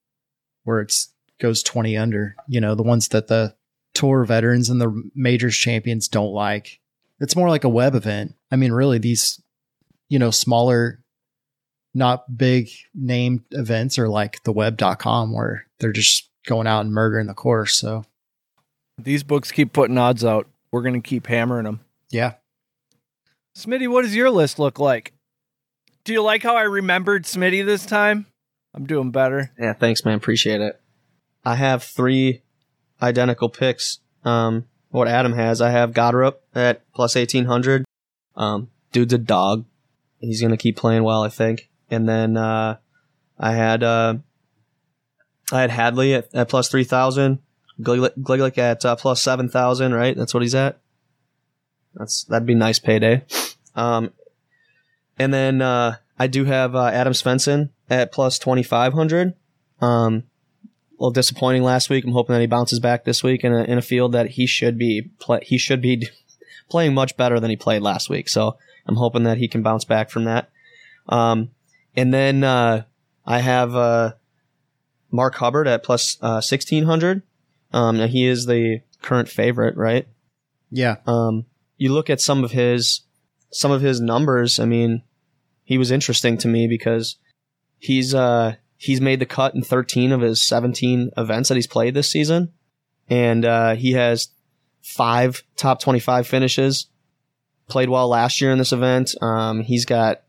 [0.64, 3.54] where it's goes 20 under, you know, the ones that the
[3.94, 6.80] tour veterans and the majors champions don't like.
[7.20, 8.34] It's more like a web event.
[8.50, 9.41] I mean, really these,
[10.12, 11.00] you know, smaller,
[11.94, 17.28] not big name events are like the web.com where they're just going out and murdering
[17.28, 17.74] the course.
[17.76, 18.04] So
[18.98, 20.48] These books keep putting odds out.
[20.70, 21.80] We're going to keep hammering them.
[22.10, 22.34] yeah.
[23.56, 25.14] Smitty, what does your list look like?
[26.04, 28.26] Do you like how I remembered Smitty this time?
[28.74, 29.50] I'm doing better.
[29.58, 30.16] Yeah, thanks, man.
[30.16, 30.78] Appreciate it.
[31.44, 32.42] I have three
[33.00, 34.00] identical picks.
[34.24, 37.84] Um, what Adam has, I have Gotterup at plus eighteen hundred.
[38.36, 39.64] Um, dude's a dog.
[40.22, 41.68] He's gonna keep playing well, I think.
[41.90, 42.78] And then uh,
[43.38, 44.14] I had uh,
[45.52, 47.40] I had Hadley at, at plus three thousand.
[47.80, 49.92] Gliglick at uh, plus seven thousand.
[49.92, 50.78] Right, that's what he's at.
[51.94, 53.24] That's that'd be nice payday.
[53.74, 54.12] Um,
[55.18, 59.34] and then uh, I do have uh, Adam Svensson at plus twenty five hundred.
[59.80, 60.24] Um,
[60.64, 62.04] a little disappointing last week.
[62.04, 64.46] I'm hoping that he bounces back this week in a in a field that he
[64.46, 66.08] should be play, he should be
[66.70, 68.28] playing much better than he played last week.
[68.28, 70.50] So I'm hoping that he can bounce back from that.
[71.08, 71.50] Um,
[71.96, 72.84] and then uh,
[73.26, 74.12] I have uh,
[75.10, 77.22] Mark Hubbard at plus uh, sixteen hundred.
[77.72, 80.06] Um, now he is the current favorite, right?
[80.70, 80.96] Yeah.
[81.06, 83.02] Um, you look at some of his
[83.50, 84.58] some of his numbers.
[84.58, 85.02] I mean,
[85.64, 87.16] he was interesting to me because
[87.78, 91.94] he's uh he's made the cut in 13 of his 17 events that he's played
[91.94, 92.52] this season,
[93.08, 94.28] and uh, he has
[94.82, 96.86] five top 25 finishes.
[97.72, 99.14] Played well last year in this event.
[99.22, 100.22] Um, he's got,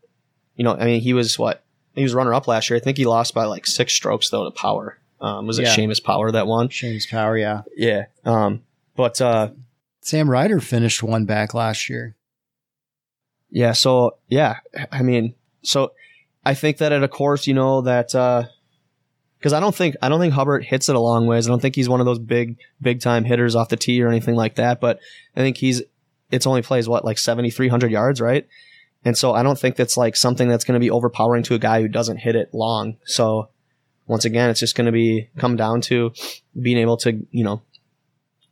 [0.56, 1.62] you know, I mean, he was what
[1.94, 2.78] he was runner up last year.
[2.78, 4.98] I think he lost by like six strokes though to Power.
[5.20, 5.76] Um, was it Yeah.
[5.76, 6.70] Seamus Power that won?
[6.70, 7.36] Shane's power.
[7.36, 7.62] Yeah.
[7.76, 8.06] Yeah.
[8.24, 8.62] Um,
[8.96, 9.50] but uh,
[10.00, 12.16] Sam Ryder finished one back last year.
[13.50, 15.92] Yeah, so yeah, I mean, so
[16.44, 18.08] I think that at a course, you know, that
[19.38, 21.46] because I don't think I don't think Hubbard hits it a long ways.
[21.46, 24.08] I don't think he's one of those big big time hitters off the tee or
[24.08, 24.80] anything like that.
[24.80, 24.98] But
[25.36, 25.82] I think he's
[26.34, 28.46] it's only plays what like seventy three hundred yards, right?
[29.04, 31.58] And so I don't think that's like something that's going to be overpowering to a
[31.58, 32.96] guy who doesn't hit it long.
[33.04, 33.50] So
[34.06, 36.12] once again, it's just going to be come down to
[36.60, 37.62] being able to you know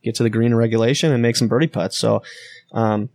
[0.03, 1.97] get to the green regulation and make some birdie putts.
[1.97, 2.23] So.
[2.71, 3.09] Um,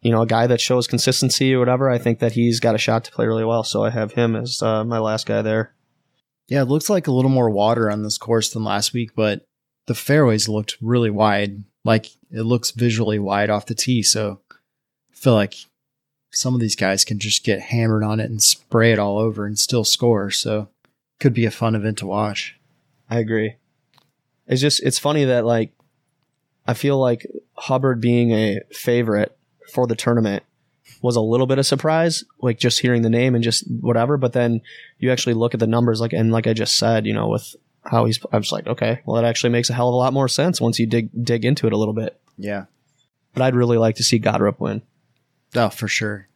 [0.00, 2.78] you know, a guy that shows consistency or whatever, I think that he's got a
[2.78, 3.64] shot to play really well.
[3.64, 5.74] So I have him as uh, my last guy there.
[6.46, 9.46] Yeah, it looks like a little more water on this course than last week, but
[9.86, 11.64] the fairways looked really wide.
[11.84, 14.02] Like it looks visually wide off the tee.
[14.02, 14.40] So
[15.12, 15.54] I feel like
[16.30, 19.46] some of these guys can just get hammered on it and spray it all over
[19.46, 20.30] and still score.
[20.30, 20.68] So
[21.20, 22.58] could be a fun event to watch.
[23.08, 23.56] I agree.
[24.46, 25.72] It's just it's funny that like
[26.66, 29.36] I feel like Hubbard being a favorite
[29.72, 30.42] for the tournament
[31.02, 34.16] was a little bit of surprise, like just hearing the name and just whatever.
[34.16, 34.62] But then
[34.98, 37.54] you actually look at the numbers, like and like I just said, you know, with
[37.84, 40.12] how he's, I was like, okay, well, that actually makes a hell of a lot
[40.12, 42.18] more sense once you dig dig into it a little bit.
[42.38, 42.64] Yeah.
[43.34, 44.82] But I'd really like to see Gotterup win.
[45.54, 46.28] Oh, for sure.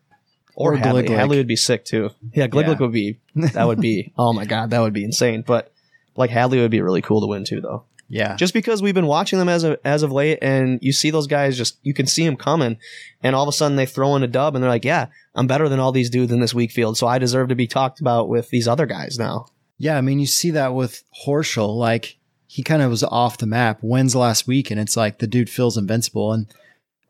[0.54, 1.08] Or, Or Hadley.
[1.08, 2.11] Hadley would be sick too.
[2.32, 2.78] Yeah, Gliglick Yeah.
[2.80, 3.18] would be.
[3.37, 4.12] That would be.
[4.18, 5.42] oh my god, that would be insane.
[5.46, 5.72] But
[6.16, 7.84] like Hadley would be really cool to win too, though.
[8.11, 8.37] Yeah.
[8.37, 11.26] Just because we've been watching them as of as of late, and you see those
[11.26, 12.78] guys just you can see them coming,
[13.22, 15.46] and all of a sudden they throw in a dub, and they're like, "Yeah, I'm
[15.46, 18.00] better than all these dudes in this weak field, so I deserve to be talked
[18.00, 19.46] about with these other guys now."
[19.78, 21.76] Yeah, I mean, you see that with Horschel.
[21.76, 23.78] Like, he kind of was off the map.
[23.80, 26.32] Wins last week, and it's like the dude feels invincible.
[26.32, 26.46] And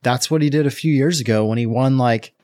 [0.03, 2.35] that's what he did a few years ago when he won, like,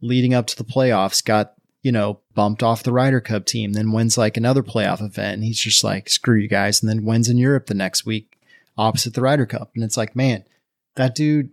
[0.00, 3.92] leading up to the playoffs, got, you know, bumped off the Ryder Cup team, then
[3.92, 5.34] wins, like, another playoff event.
[5.34, 6.82] And he's just like, screw you guys.
[6.82, 8.38] And then wins in Europe the next week,
[8.78, 9.72] opposite the Ryder Cup.
[9.74, 10.44] And it's like, man,
[10.96, 11.50] that dude,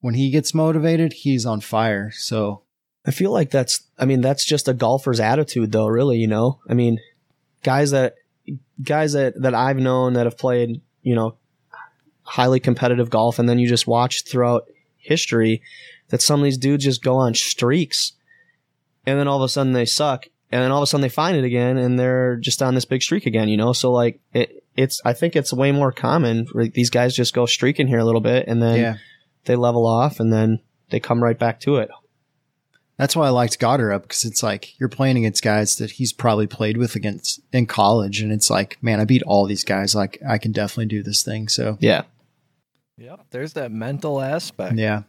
[0.00, 2.10] when he gets motivated, he's on fire.
[2.12, 2.62] So,
[3.06, 6.58] I feel like that's I mean that's just a golfer's attitude though really you know
[6.68, 6.98] I mean
[7.62, 8.14] guys that
[8.82, 11.36] guys that that I've known that have played you know
[12.22, 15.62] highly competitive golf and then you just watch throughout history
[16.08, 18.12] that some of these dudes just go on streaks
[19.06, 21.08] and then all of a sudden they suck and then all of a sudden they
[21.08, 24.20] find it again and they're just on this big streak again you know so like
[24.32, 27.98] it it's I think it's way more common for these guys just go streaking here
[27.98, 28.96] a little bit and then yeah.
[29.44, 31.88] they level off and then they come right back to it
[32.98, 36.46] That's why I liked Gotterup because it's like you're playing against guys that he's probably
[36.46, 39.94] played with against in college, and it's like, man, I beat all these guys.
[39.94, 41.48] Like I can definitely do this thing.
[41.48, 42.02] So yeah
[42.98, 44.76] Yep, there's that mental aspect.
[44.78, 45.02] yeah,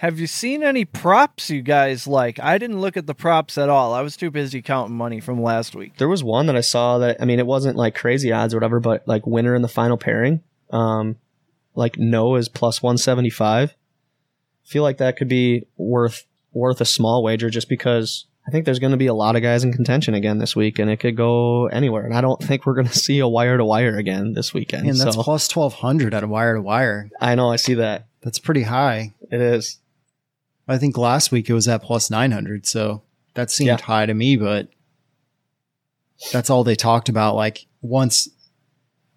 [0.00, 2.38] Have you seen any props you guys like?
[2.38, 3.94] I didn't look at the props at all.
[3.94, 5.96] I was too busy counting money from last week.
[5.96, 8.58] There was one that I saw that I mean it wasn't like crazy odds or
[8.58, 11.16] whatever, but like winner in the final pairing, um,
[11.74, 13.74] like no is plus one seventy five.
[14.64, 18.78] Feel like that could be worth worth a small wager just because I think there's
[18.78, 21.16] going to be a lot of guys in contention again this week, and it could
[21.16, 22.04] go anywhere.
[22.04, 24.86] And I don't think we're going to see a wire to wire again this weekend.
[24.88, 27.10] and that's so plus twelve hundred at a wire to wire.
[27.20, 29.14] I know I see that That's pretty high.
[29.30, 29.78] it is.
[30.68, 32.66] I think last week it was at plus nine hundred.
[32.66, 33.02] So
[33.34, 33.80] that seemed Yeah.
[33.80, 34.68] high to me, but
[36.32, 37.34] that's all they talked about.
[37.34, 38.28] Like once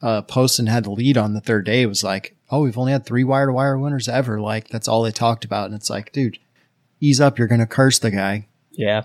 [0.02, 2.91] uh, Poston had the lead on the third day, it was like, oh, we've only
[2.91, 4.39] had three wire to wire winners ever.
[4.39, 6.39] Like that's all they talked about, and it's like, dude,
[6.99, 7.38] ease up.
[7.38, 8.47] You're gonna curse the guy.
[8.71, 9.03] Yeah,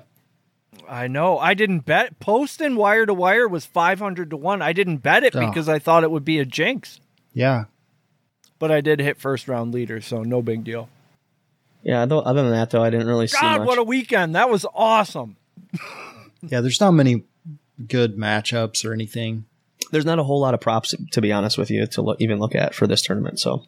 [0.89, 1.39] I know.
[1.39, 2.19] I didn't bet.
[2.21, 4.61] Poston wire to wire was 500 to 1.
[4.63, 5.47] I didn't bet it Oh.
[5.47, 7.01] because I thought it would be a jinx.
[7.35, 7.65] Yeah,
[8.59, 10.89] But I did hit first round leader, so no big deal.
[11.83, 12.05] yeah.
[12.07, 13.67] Though, other than that, though, I didn't really see God, much.
[13.67, 14.35] what a weekend.
[14.35, 15.37] That was awesome.
[16.43, 16.61] yeah.
[16.61, 17.25] There's not many
[17.89, 19.47] good matchups or anything.
[19.91, 22.39] There's not a whole lot of props to be honest with you to look, even
[22.39, 23.41] look at for this tournament.
[23.41, 23.65] So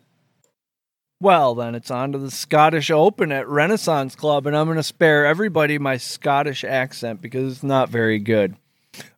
[1.24, 4.82] Well, then it's on to the Scottish Open at Renaissance Club, and I'm going to
[4.82, 8.56] spare everybody my Scottish accent because it's not very good.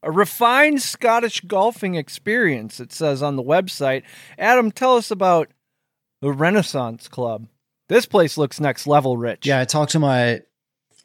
[0.05, 4.05] A refined Scottish golfing experience, it says on the website.
[4.39, 5.49] Adam, tell us about
[6.21, 7.49] the Renaissance Club.
[7.89, 9.45] This place looks next level rich.
[9.45, 10.43] Yeah, I talked to my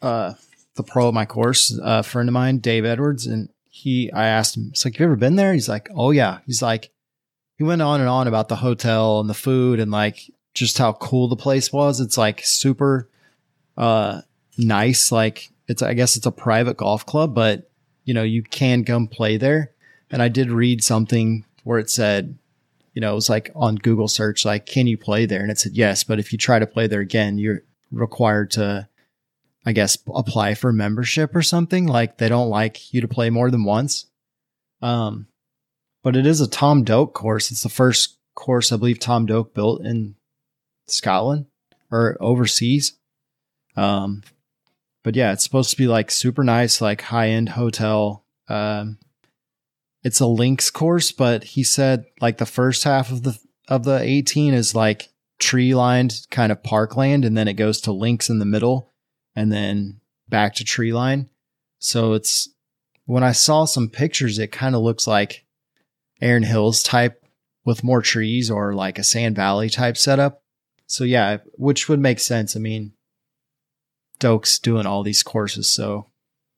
[0.00, 0.34] uh
[0.76, 4.56] the pro of my course, a friend of mine, Dave Edwards, and he I asked
[4.56, 5.52] him, it's like, Have you ever been there?
[5.52, 6.38] He's like, Oh yeah.
[6.46, 6.92] He's like
[7.56, 10.92] he went on and on about the hotel and the food and like just how
[10.94, 12.00] cool the place was.
[12.00, 13.08] It's like super
[13.76, 14.22] uh
[14.58, 15.12] nice.
[15.12, 17.70] Like it's I guess it's a private golf club, but
[18.04, 19.72] you know, you can come play there.
[20.10, 22.36] And I did read something where it said,
[22.92, 25.40] you know, it was like on Google search, like, can you play there?
[25.40, 28.88] And it said yes, but if you try to play there again, you're required to,
[29.64, 31.86] I guess, apply for membership or something.
[31.86, 34.06] Like they don't like you to play more than once.
[34.82, 35.28] Um,
[36.02, 37.50] but it is a Tom Doak course.
[37.50, 40.16] It's the first course I believe Tom Doak built in
[40.86, 41.46] Scotland
[41.90, 42.98] or overseas.
[43.76, 44.22] Um,
[45.02, 48.24] but yeah, it's supposed to be like super nice, like high end hotel.
[48.48, 48.98] Um,
[50.02, 54.00] it's a links course, but he said like the first half of the of the
[54.00, 58.38] 18 is like tree lined kind of parkland, and then it goes to links in
[58.38, 58.92] the middle,
[59.34, 61.28] and then back to tree line.
[61.78, 62.48] So it's
[63.06, 65.44] when I saw some pictures, it kind of looks like
[66.20, 67.24] Erin Hills type
[67.64, 70.41] with more trees or like a Sand Valley type setup.
[70.92, 72.54] So yeah, which would make sense.
[72.54, 72.92] I mean,
[74.20, 76.10] Doak's doing all these courses, so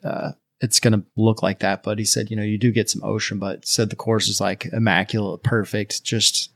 [0.03, 1.85] uh, it's going to look like that.
[1.85, 4.41] But he said, you know, you do get some ocean, but said the course is
[4.41, 6.51] like immaculate, perfect, just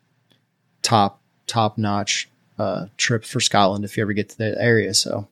[0.83, 4.93] top top notch uh, trip for Scotland if you ever get to that area.
[4.93, 5.29] So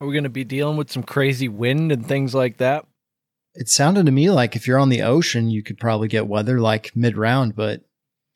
[0.00, 2.86] Are we going to be dealing with some crazy wind and things like that?
[3.56, 6.60] it sounded to me like if you're on the ocean, you could probably get weather
[6.60, 7.80] like mid round, but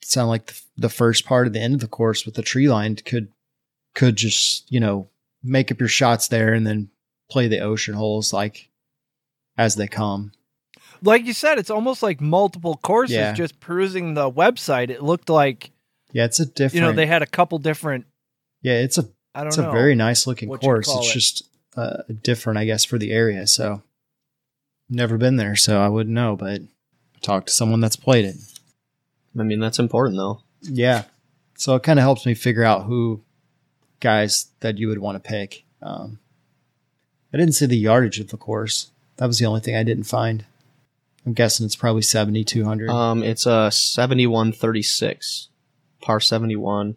[0.01, 2.41] it sounded like the, the first part of the end of the course with the
[2.41, 3.27] tree line could
[3.93, 5.07] could just you know
[5.43, 6.89] make up your shots there and then
[7.29, 8.69] play the ocean holes like
[9.57, 10.31] as they come.
[11.03, 13.15] Like you said, it's almost like multiple courses.
[13.15, 13.33] Yeah.
[13.33, 15.71] Just perusing the website, it looked like
[16.11, 16.75] Yeah, it's a different.
[16.75, 18.05] you know they had a couple different.
[18.61, 19.69] yeah, it's a I don't it's know.
[19.69, 20.87] a very nice looking course.
[20.89, 21.13] It's it.
[21.13, 21.43] just
[21.75, 23.47] uh, different, I guess, for the area.
[23.47, 23.81] So
[24.89, 26.35] never been there, so I wouldn't know.
[26.35, 26.61] But
[27.21, 28.35] talk to someone that's played it.
[29.37, 30.41] I mean, that's important though.
[30.61, 31.03] Yeah.
[31.55, 33.21] So it kind of helps me figure out who
[33.99, 35.63] guys that you would want to pick.
[35.81, 36.19] Um,
[37.33, 38.91] I didn't see the yardage of the course.
[39.17, 40.45] That was the only thing I didn't find.
[41.25, 42.89] I'm guessing it's probably 7,200.
[42.89, 45.49] Um, it's a seventy-one thirty-six,
[46.01, 46.95] par seventy-one.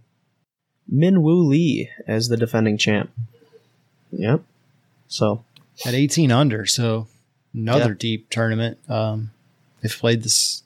[0.88, 3.10] Min Woo Lee as the defending champ.
[4.12, 4.42] Yep.
[5.08, 5.44] So
[5.84, 7.06] At 18 under, so
[7.52, 7.96] another Yeah.
[7.98, 8.78] deep tournament.
[8.88, 9.30] Um,
[9.82, 10.62] they've played this,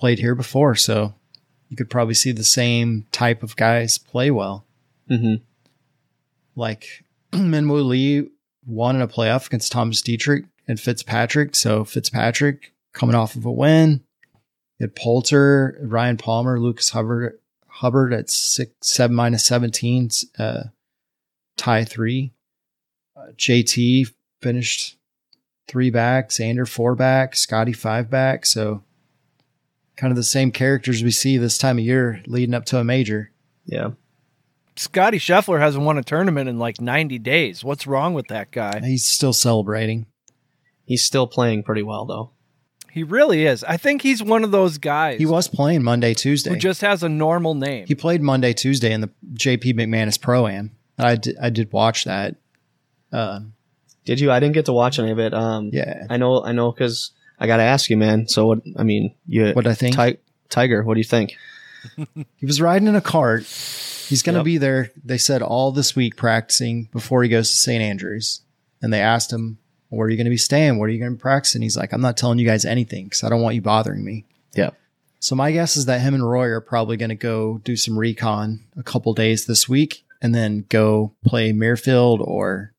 [0.00, 1.14] played here before, so
[1.68, 4.66] you could probably see the same type of guys play well.
[5.08, 5.36] hmm
[6.56, 8.28] like Minwoo Lee
[8.66, 11.54] won in a playoff against Thomas Detry and Fitzpatrick.
[11.54, 14.02] So Fitzpatrick coming off of a win.
[14.78, 17.40] You had Poulter, Ryan Palmer, Lucas Herbert,
[17.80, 20.64] Herbert at six, seven minus 17, uh,
[21.56, 22.32] tie three.
[23.16, 24.96] Uh, JT finished
[25.68, 28.44] three back, Xander four back, Scotty five back.
[28.44, 28.82] So
[30.00, 32.84] kind of the same characters we see this time of year leading up to a
[32.84, 33.30] major.
[33.66, 33.90] yeah.
[34.76, 37.62] Scotty Scheffler hasn't won a tournament in like 90 days.
[37.62, 38.80] What's wrong with that guy?
[38.82, 40.06] He's still celebrating.
[40.86, 42.30] He's still playing pretty well though.
[42.90, 43.62] He really is.
[43.64, 46.50] I think he's one of those guys He was playing Monday, Tuesday.
[46.50, 47.86] who just has a normal name.
[47.86, 50.70] he played Monday, Tuesday in the JP McManus Pro Am.
[50.98, 52.36] I did, I did watch that.
[53.12, 53.40] Uh,
[54.06, 54.30] Did you?
[54.32, 55.34] I didn't get to watch any of it.
[55.34, 56.06] Um, yeah.
[56.08, 56.42] I know.
[56.42, 58.28] I know because I got to ask you, man.
[58.28, 58.58] So what?
[58.76, 59.52] I mean, you.
[59.52, 59.96] What I think?
[59.96, 60.18] Ti-
[60.50, 60.82] Tiger.
[60.84, 61.34] What do you think?
[62.36, 63.44] He was riding in a cart.
[63.44, 64.44] He's going to Yep.
[64.44, 67.80] be there, they said, all this week practicing before he goes to St.
[67.82, 68.42] Andrews.
[68.82, 70.78] And they asked him, Where are you going to be staying?
[70.78, 71.62] What are you going to be practicing?
[71.62, 74.26] He's like, I'm not telling you guys anything because I don't want you bothering me.
[74.54, 74.70] Yeah.
[75.20, 77.98] So my guess is that him and Roy are probably going to go do some
[77.98, 82.72] recon a couple days this week and then go play Muirfield or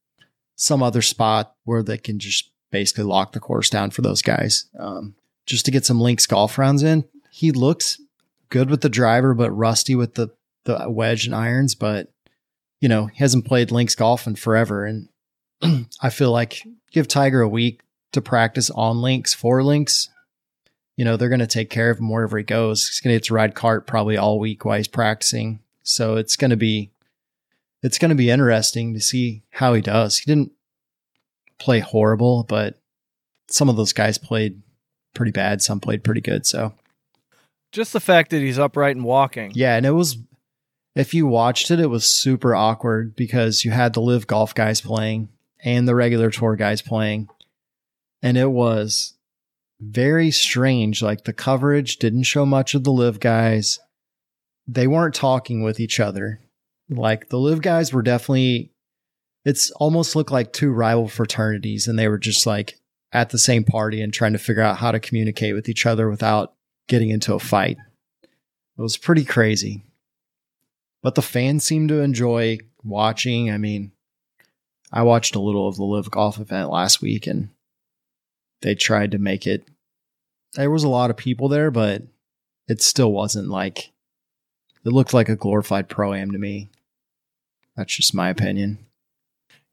[0.56, 4.66] some other spot where they can just basically lock the course down for those guys.
[4.80, 7.06] Um, just to get some links golf rounds in.
[7.30, 8.02] He looks
[8.50, 10.30] good with the driver, but rusty with the,
[10.66, 11.76] the wedge and irons.
[11.76, 12.12] But,
[12.80, 14.86] you know, he hasn't played links golf in forever.
[14.86, 15.10] And
[16.02, 17.82] I feel like give Tiger a week
[18.14, 20.10] to practice on links, for links.
[20.98, 22.88] You know, they're going to take care of him wherever he goes.
[22.88, 25.60] He's going to get to ride cart probably all week while he's practicing.
[25.84, 26.92] So it's going to be,
[27.82, 30.20] it's going to be interesting to see how he does.
[30.20, 30.52] He didn't
[31.62, 32.80] play horrible, but
[33.50, 34.62] some of those guys played
[35.14, 35.62] pretty bad.
[35.62, 36.46] Some played pretty good.
[36.46, 36.74] So
[37.72, 39.52] Just the fact that he's upright and walking.
[39.56, 40.18] yeah, and it was
[40.96, 44.82] if you watched it, it was super awkward because you had the live golf guys
[44.82, 45.30] playing
[45.64, 47.30] and the regular tour guys playing.
[48.22, 49.14] And it was
[49.80, 51.02] very strange.
[51.02, 53.80] Like the coverage didn't show much of the live guys.
[54.68, 56.40] They weren't talking with each other.
[56.90, 58.72] Like the live guys were definitely
[59.46, 62.80] it's almost looked like two rival fraternities and they were just like
[63.12, 66.10] at the same party and trying to figure out how to communicate with each other
[66.10, 66.54] without
[66.88, 67.78] getting into a fight.
[68.24, 69.84] It was pretty crazy.
[71.02, 73.52] But the fans seemed to enjoy watching.
[73.52, 73.92] I mean,
[74.92, 77.50] I watched a little of the live golf event last week and
[78.62, 79.68] they tried to make it
[80.54, 82.04] there was a lot of people there, but
[82.68, 83.92] it still wasn't like
[84.84, 86.70] it looked like a glorified pro am to me.
[87.76, 88.86] That's just my opinion.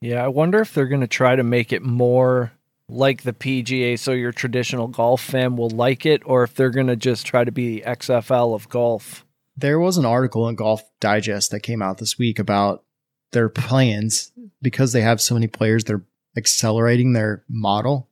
[0.01, 2.53] Yeah, I wonder if they're going to try to make it more
[2.89, 6.87] like the PGA so your traditional golf fan will like it or if they're going
[6.87, 9.27] to just try to be the XFL of golf.
[9.57, 12.85] There was an article in Golf Digest that came out this week about
[13.33, 14.33] their plans
[14.63, 16.05] because they have so many players, they're
[16.37, 18.09] accelerating their model.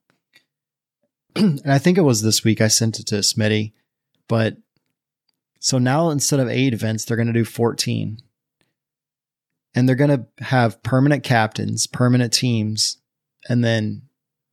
[1.36, 3.72] and I think it was this week I sent it to Smitty.
[4.28, 4.56] But
[5.60, 8.18] so now instead of eight events, they're going to do 14.
[9.76, 12.98] And they're going to have permanent captains, permanent teams,
[13.48, 14.02] and then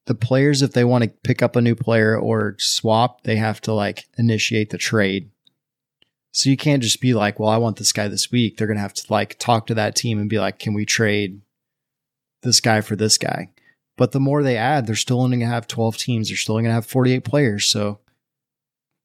[0.06, 3.62] the players, if they want to pick up a new player or swap, they have
[3.62, 5.32] to like initiate the trade.
[6.34, 8.58] So you can't just be like, well, I want this guy this week.
[8.58, 10.86] They're going to have to like talk to that team and be like, can we
[10.86, 11.42] trade
[12.44, 13.50] this guy for this guy.
[13.98, 16.30] But the more they add, they're still only going to have 12 teams.
[16.30, 17.66] They're still only going to have 48 players.
[17.66, 18.00] So,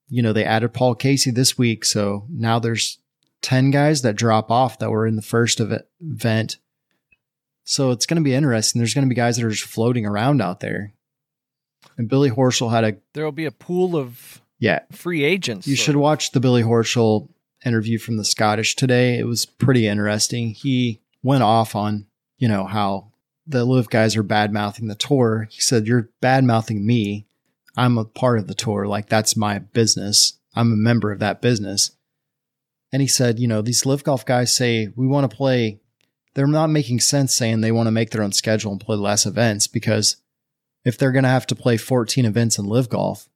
[0.09, 1.85] you know, they added Paul Casey this week.
[1.85, 2.99] So now there's
[3.43, 6.57] 10 guys that drop off that were in the first event.
[7.65, 8.79] So it's going to be interesting.
[8.79, 10.93] There's going to be guys that are just floating around out there.
[11.97, 12.97] And Billy Horschel had a.
[13.13, 15.67] There'll be a pool of yeah free agents.
[15.67, 17.29] You should watch the Billy Horschel
[17.65, 19.19] interview from the Scottish today.
[19.19, 20.51] It was pretty interesting.
[20.51, 22.07] He went off on,
[22.39, 23.13] you know, how
[23.47, 25.49] the live guys are bad mouthing the tour.
[25.51, 27.27] He said, You're bad mouthing me.
[27.77, 28.87] I'm a part of the tour.
[28.87, 30.35] Like, that's my business.
[30.55, 31.93] I'm a member of that business.
[32.93, 35.81] And he said, You know, these LIV golf guys say, We want to play.
[36.35, 39.27] They're not making sense saying they want to make their own schedule and play less
[39.27, 40.17] events because
[40.85, 43.29] if they're going to have to play 14 events in LIV golf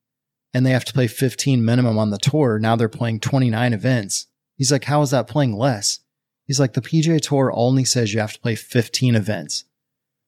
[0.55, 4.27] and they have to play 15 minimum on the tour, now they're playing 29 events.
[4.57, 6.01] He's like, How is that playing less?
[6.47, 9.65] He's like, The PGA Tour only says you have to play 15 events.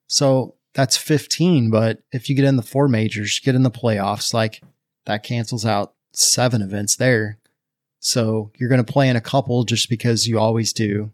[0.07, 1.71] So that's 15.
[1.71, 4.63] But if you get in the four majors, get in the playoffs, like
[5.07, 7.39] that cancels out seven events there.
[8.05, 11.11] So you're going to play in a couple just because you always do.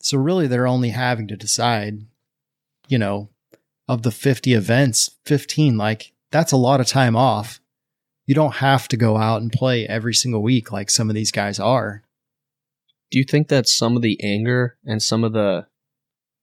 [0.00, 2.06] So really, they're only having to decide,
[2.88, 3.28] you know,
[3.86, 7.60] of the 50 events, 15, like that's a lot of time off.
[8.24, 11.30] You don't have to go out and play every single week like some of these
[11.30, 12.02] guys are.
[13.10, 15.66] Do you think that some of the anger and some of the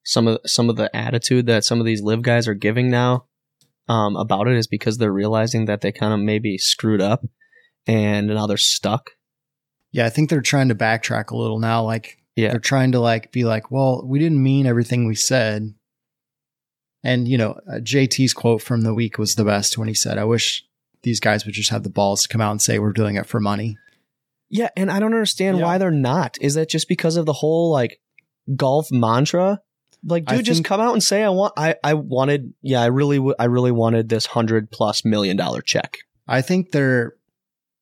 [0.05, 3.25] some of some of the attitude that some of these live guys are giving now
[3.89, 7.25] um, about it is because they're realizing that they kind of maybe screwed up
[7.87, 9.11] and now they're stuck.
[9.93, 11.83] Yeah, I think they're trying to backtrack a little now.
[11.83, 15.73] Like, yeah, they're trying to like be like, well, we didn't mean everything we said.
[17.01, 20.17] And you know, uh, JT's quote from the week was the best when he said,
[20.17, 20.65] "I wish
[21.03, 23.25] these guys would just have the balls to come out and say we're doing it
[23.25, 23.77] for money."
[24.49, 25.63] Yeah, and I don't understand yeah.
[25.63, 26.37] why they're not.
[26.41, 28.01] Is that just because of the whole like
[28.57, 29.61] golf mantra
[30.05, 31.53] like, dude, just come out and say I want.
[31.55, 32.53] I I wanted.
[32.61, 35.99] Yeah, I really w- I really wanted this hundred plus million dollar check.
[36.27, 37.15] I think they're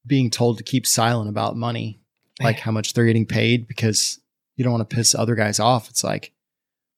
[0.05, 2.00] being told to keep silent about money,
[2.43, 4.19] like how much they're getting paid, because
[4.55, 5.89] you don't want to piss other guys off.
[5.89, 6.31] It's like,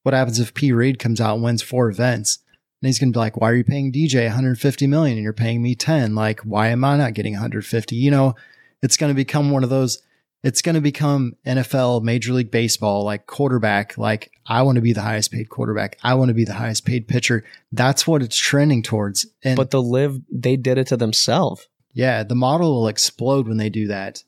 [0.03, 2.39] what happens if P Reed comes out and wins four events?
[2.81, 5.31] And he's going to be like, why are you paying DJ 150 million and you're
[5.31, 6.15] paying me 10?
[6.15, 7.95] Like, why am I not getting 150?
[7.95, 8.35] You know,
[8.81, 10.01] it's going to become one of those
[10.43, 13.97] it's going to become NFL, Major League Baseball, like quarterback.
[13.97, 15.97] Like, I want to be the highest paid quarterback.
[16.03, 17.45] I want to be the highest paid pitcher.
[17.71, 19.25] That's what it's trending towards.
[19.43, 21.67] And but the LIV, they did it to themselves.
[21.93, 24.23] Yeah, the model will explode when they do that.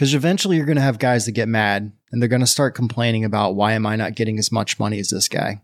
[0.00, 2.74] Because eventually you're going to have guys that get mad and they're going to start
[2.74, 5.60] complaining about why am I not getting as much money as this guy?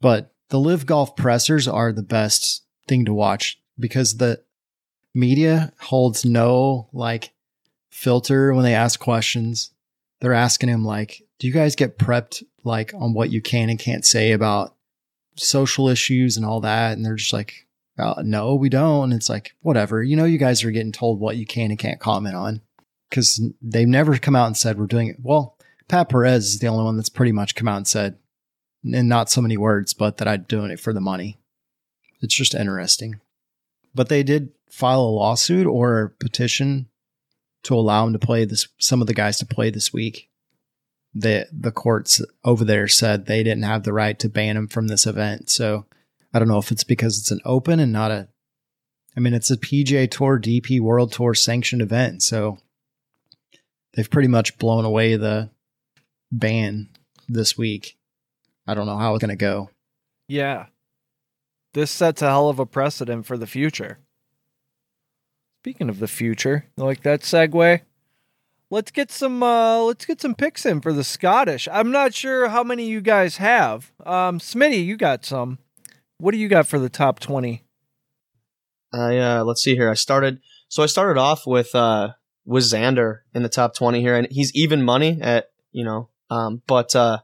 [0.00, 4.42] But the live golf pressers are the best thing to watch because the
[5.14, 7.32] media holds no like
[7.92, 9.70] filter when they ask questions.
[10.20, 13.78] They're asking him like, "Do you guys get prepped like on what you can and
[13.78, 14.74] can't say about
[15.36, 19.28] social issues and all that?" And they're just like, uh, "No, we don't." And it's
[19.28, 20.02] like, whatever.
[20.02, 22.62] You know, you guys are getting told what you can and can't comment on
[23.10, 25.16] because they've never come out and said we're doing it.
[25.20, 25.58] Well,
[25.88, 28.16] Pat Perez is the only one that's pretty much come out and said,
[28.84, 31.38] in not so many words, but that I'm doing it for the money.
[32.22, 33.20] It's just interesting.
[33.94, 36.88] But they did file a lawsuit or a petition
[37.64, 40.28] to allow him to play this some of the guys to play this week.
[41.12, 44.88] The the courts over there said they didn't have the right to ban him from
[44.88, 45.50] this event.
[45.50, 45.86] So
[46.32, 48.28] I don't know if it's because it's an open and not a
[49.16, 52.22] I mean it's a PGA Tour DP World Tour sanctioned event.
[52.22, 52.58] So
[53.94, 55.50] they've pretty much blown away the
[56.30, 56.88] ban
[57.28, 57.96] this week.
[58.66, 59.70] I don't know how it's going to go.
[60.28, 60.66] Yeah.
[61.74, 63.98] This sets a hell of a precedent for the future.
[65.62, 67.82] Speaking of the future, like that segue,
[68.70, 71.68] let's get some uh, let's get some picks in for the Scottish.
[71.70, 73.92] I'm not sure how many you guys have.
[74.06, 75.58] Um, Smitty, you got some.
[76.18, 77.64] What do you got for the top twenty?
[78.92, 79.90] I uh, let's see here.
[79.90, 82.12] I started so I started off with uh
[82.50, 86.62] with Xander in the top twenty here, and he's even money at you know, um,
[86.66, 87.18] but uh,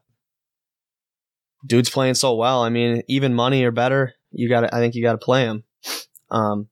[1.67, 2.63] dude's playing so well.
[2.63, 4.73] I mean, even money or better, you got.
[4.73, 5.65] I think you got to play him.
[6.31, 6.69] Um,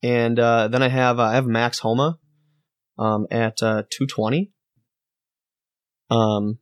[0.00, 2.20] and uh, then I have uh, I have Max Homa
[2.98, 4.52] um, at uh, 220.
[6.10, 6.58] Um,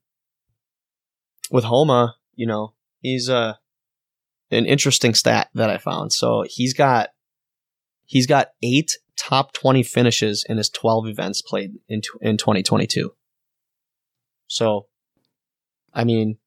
[1.51, 3.55] with Homa, you know, he's uh,
[4.51, 6.15] an interesting stat that I found.
[6.15, 7.11] So he's got
[8.07, 13.15] he's got eight top 20 finishes in his 12 events played in in 2022.
[14.47, 14.87] So,
[15.95, 16.39] I mean,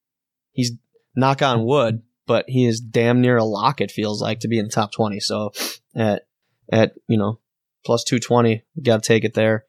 [0.52, 0.74] he's
[1.16, 3.82] knock on wood, but he is damn near a lock.
[3.82, 5.20] It feels like to be in the top 20.
[5.20, 5.52] So,
[5.96, 6.28] at
[6.72, 7.40] at you know
[7.86, 9.66] plus 220 got to take it there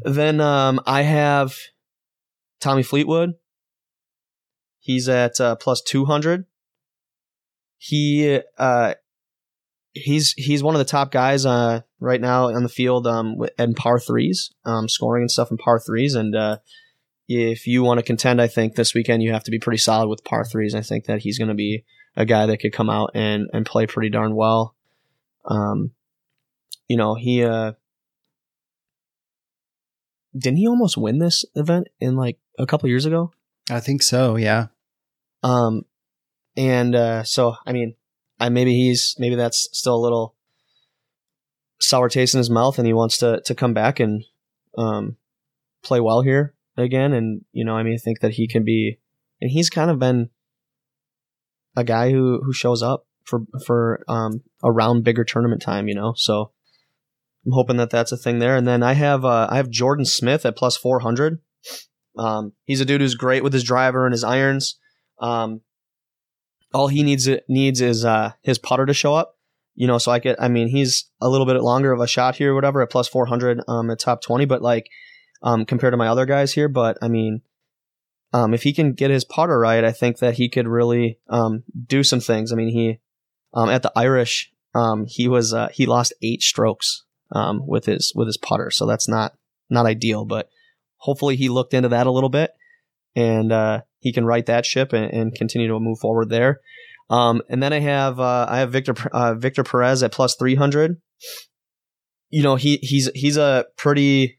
[0.00, 1.54] then um, i have
[2.58, 3.34] tommy fleetwood
[4.86, 6.44] He's at uh, plus 200.
[7.76, 8.94] He uh,
[9.96, 13.74] he's he's one of the top guys uh, right now on the field um, in
[13.74, 16.14] par threes, um, scoring and stuff in par threes.
[16.14, 16.58] And uh,
[17.28, 20.08] if you want to contend, I think this weekend you have to be pretty solid
[20.08, 20.74] with par threes.
[20.74, 21.84] I think that he's going to be
[22.14, 24.74] a guy that could come out and and play pretty darn well.
[25.44, 25.92] Um,
[26.88, 27.72] you know, he uh,
[30.36, 33.32] didn't he almost win this event in like a couple years ago?
[33.70, 34.36] I think so.
[34.36, 34.66] Yeah.
[35.42, 35.84] Um,
[36.56, 37.94] and uh, so I mean,
[38.38, 40.34] I maybe he's maybe that's still a little
[41.80, 44.24] sour taste in his mouth, and he wants to to come back and
[44.76, 45.16] um
[45.82, 47.12] play well here again.
[47.12, 48.98] And you know, I mean, I think that he can be,
[49.40, 50.30] and he's kind of been
[51.76, 56.14] a guy who who shows up for for um around bigger tournament time, you know.
[56.16, 56.52] So
[57.46, 58.56] I'm hoping that that's a thing there.
[58.56, 61.40] And then I have uh, I have Jordan Smith at plus 400.
[62.18, 64.78] Um, he's a dude who's great with his driver and his irons.
[65.20, 65.60] Um,
[66.72, 69.36] all he needs needs is uh, his putter to show up.
[69.74, 70.40] You know, so I get.
[70.40, 73.08] I mean, he's a little bit longer of a shot here, or whatever, at plus
[73.08, 74.46] 400 um, at top 20.
[74.46, 74.88] But like
[75.42, 77.42] um, compared to my other guys here, but I mean,
[78.32, 81.64] um, if he can get his putter right, I think that he could really um,
[81.86, 82.52] do some things.
[82.52, 83.00] I mean, he
[83.52, 88.12] um, at the Irish, um, he was uh, he lost eight strokes um, with his
[88.14, 88.70] with his putter.
[88.70, 89.34] So that's not
[89.68, 90.48] not ideal, but
[90.96, 92.52] hopefully he looked into that a little bit
[93.16, 96.60] and uh, he can right that ship and, and, continue to move forward there.
[97.08, 100.54] Um, and then I have uh, I have Victor uh, Victor Perez at plus three
[100.54, 101.00] hundred.
[102.30, 104.38] You know he he's he's a pretty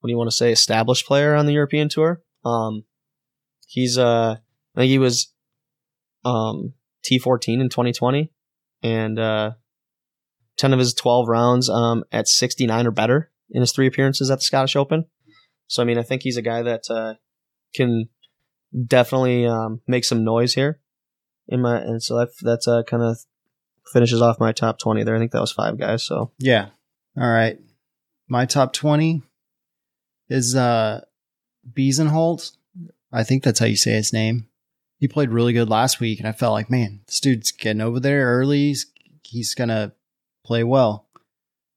[0.00, 2.22] what do you want to say established player on the European tour.
[2.44, 2.84] Um,
[3.66, 4.36] he's uh
[4.76, 5.32] I think he was
[6.24, 8.32] um T fourteen in twenty twenty,
[8.82, 9.52] and uh
[10.58, 14.38] 10 of his 12 rounds um, at 69 or better in his three appearances at
[14.38, 15.06] the Scottish Open.
[15.66, 17.14] So, I mean, I think he's a guy that uh,
[17.74, 18.08] can
[18.86, 20.80] definitely um, make some noise here.
[21.48, 23.18] In my and so that that's uh, kind of
[23.92, 25.16] finishes off my top 20 there.
[25.16, 26.04] I think that was five guys.
[26.04, 26.68] So yeah,
[27.16, 27.58] all right.
[28.28, 29.22] My top 20
[30.28, 31.02] is uh
[31.70, 32.52] Bezuidenhout.
[33.12, 34.48] I think that's how you say his name.
[34.98, 37.98] He played really good last week, and I felt like, man, this dude's getting over
[37.98, 38.68] there early.
[38.68, 38.86] He's,
[39.24, 39.92] he's gonna
[40.44, 41.08] play well.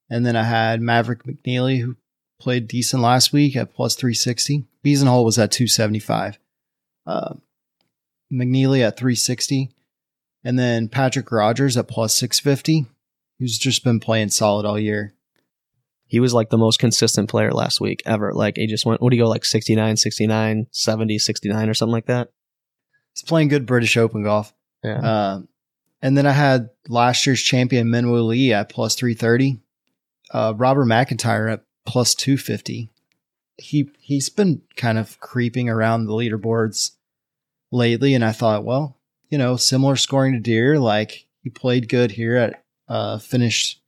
[0.10, 1.98] And then I had Maverick McNealy, who
[2.40, 4.66] played decent last week at plus 360.
[4.84, 6.38] Bezuidenhout was at 275.
[7.06, 7.36] Uh,
[8.32, 9.72] McNealy at 360.
[10.44, 12.86] And then Patrick Rodgers at plus 650,
[13.40, 15.14] who's just been playing solid all year.
[16.08, 18.32] He was like the most consistent player last week ever.
[18.32, 21.92] Like he just went, what do you go, like 69, 69, 70, 69 or something
[21.92, 22.30] like that?
[23.14, 24.54] He's playing good British Open golf.
[24.84, 25.00] Yeah.
[25.00, 25.42] Uh,
[26.02, 29.60] and then I had last year's champion Minwoo Lee at plus 330.
[30.32, 32.92] Uh, Robert McIntyre at plus 250.
[33.58, 36.92] He, he's been kind of creeping around the leaderboards
[37.72, 38.14] lately.
[38.14, 38.98] And I thought, well,
[39.30, 43.82] you know, similar scoring to Deere, Like he played good here at, uh, finished,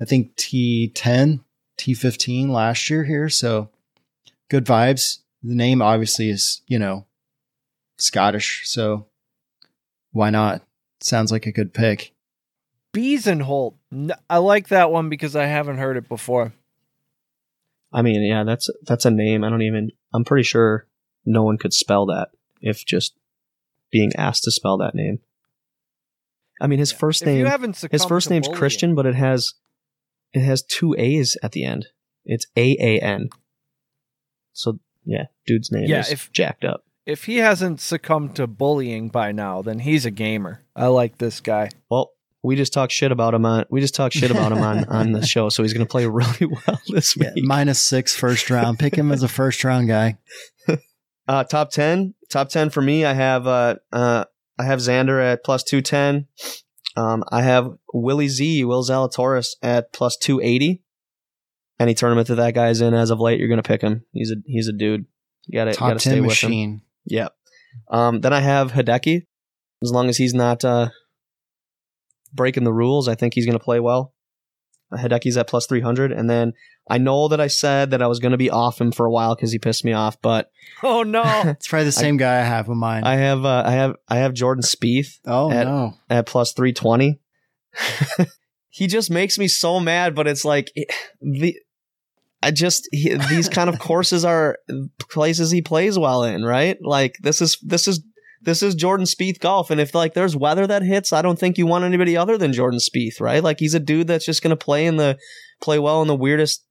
[0.00, 1.40] I think T10,
[1.76, 3.28] T15 last year here.
[3.28, 3.70] So
[4.48, 5.18] good vibes.
[5.42, 7.06] The name obviously is, you know,
[7.98, 8.62] Scottish.
[8.66, 9.06] So
[10.12, 10.62] why not?
[11.00, 12.12] sounds like a good pick.
[12.92, 13.74] Bezuidenhout.
[14.28, 16.52] I like that one because I haven't heard it before.
[17.92, 19.44] I mean, yeah, that's that's a name.
[19.44, 19.90] I don't even.
[20.12, 20.86] I'm pretty sure
[21.24, 22.28] no one could spell that
[22.60, 23.14] if just
[23.90, 25.20] being asked to spell that name.
[26.60, 27.46] I mean, his first name.
[27.90, 28.58] his first name's bullying.
[28.58, 29.54] Christian, but it has
[30.32, 31.88] it has two A's at the end.
[32.24, 33.30] It's A A N.
[34.52, 39.08] So yeah, dude's name yeah, is if, jacked up if he hasn't succumbed to bullying
[39.08, 40.62] by now, then he's a gamer.
[40.76, 41.70] I like this guy.
[41.88, 42.12] Well,
[42.48, 45.12] we just talk shit about him on we just talk shit about him on on
[45.12, 47.28] the show, so he's going to play really well this week.
[47.36, 48.78] Yeah, minus six first round.
[48.78, 50.16] Pick him as a first round guy.
[51.28, 53.04] uh, top ten, top ten for me.
[53.04, 54.24] I have uh, uh,
[54.58, 56.26] I have Xander at plus two ten.
[56.96, 60.82] Um, I have Willie Z, Will Zalatoris at plus two eighty.
[61.78, 64.06] Any tournament that that guy's in as of late, you're going to pick him.
[64.12, 65.04] He's a he's a dude.
[65.46, 66.50] You got to got to stay machine.
[66.50, 66.82] with him.
[67.04, 67.28] Yeah.
[67.90, 69.26] Um, then I have Hideki.
[69.82, 70.88] As long as he's not uh,
[72.32, 74.14] breaking the rules, I think he's going to play well.
[74.92, 76.12] Hideki's at plus 300.
[76.12, 76.54] And then
[76.88, 79.10] I know that I said that I was going to be off him for a
[79.10, 80.50] while because he pissed me off, but.
[80.80, 81.24] Oh, no.
[81.44, 83.04] it's probably the same I, guy I have in mind.
[83.04, 85.18] I have, uh, I have, I have Jordan Spieth.
[85.26, 85.94] Oh, at, no.
[86.08, 87.18] At plus 320.
[88.68, 90.72] he just makes me so mad, but it's like
[91.20, 91.56] the
[92.42, 94.58] I just he, these kind of courses are
[95.10, 96.78] places he plays well in, right?
[96.80, 98.02] Like this is this is
[98.40, 101.58] this is Jordan Spieth golf, and if like there's weather that hits, I don't think
[101.58, 103.42] you want anybody other than Jordan Spieth, right?
[103.42, 105.18] Like he's a dude that's just going to play in the
[105.60, 106.64] play well in the weirdest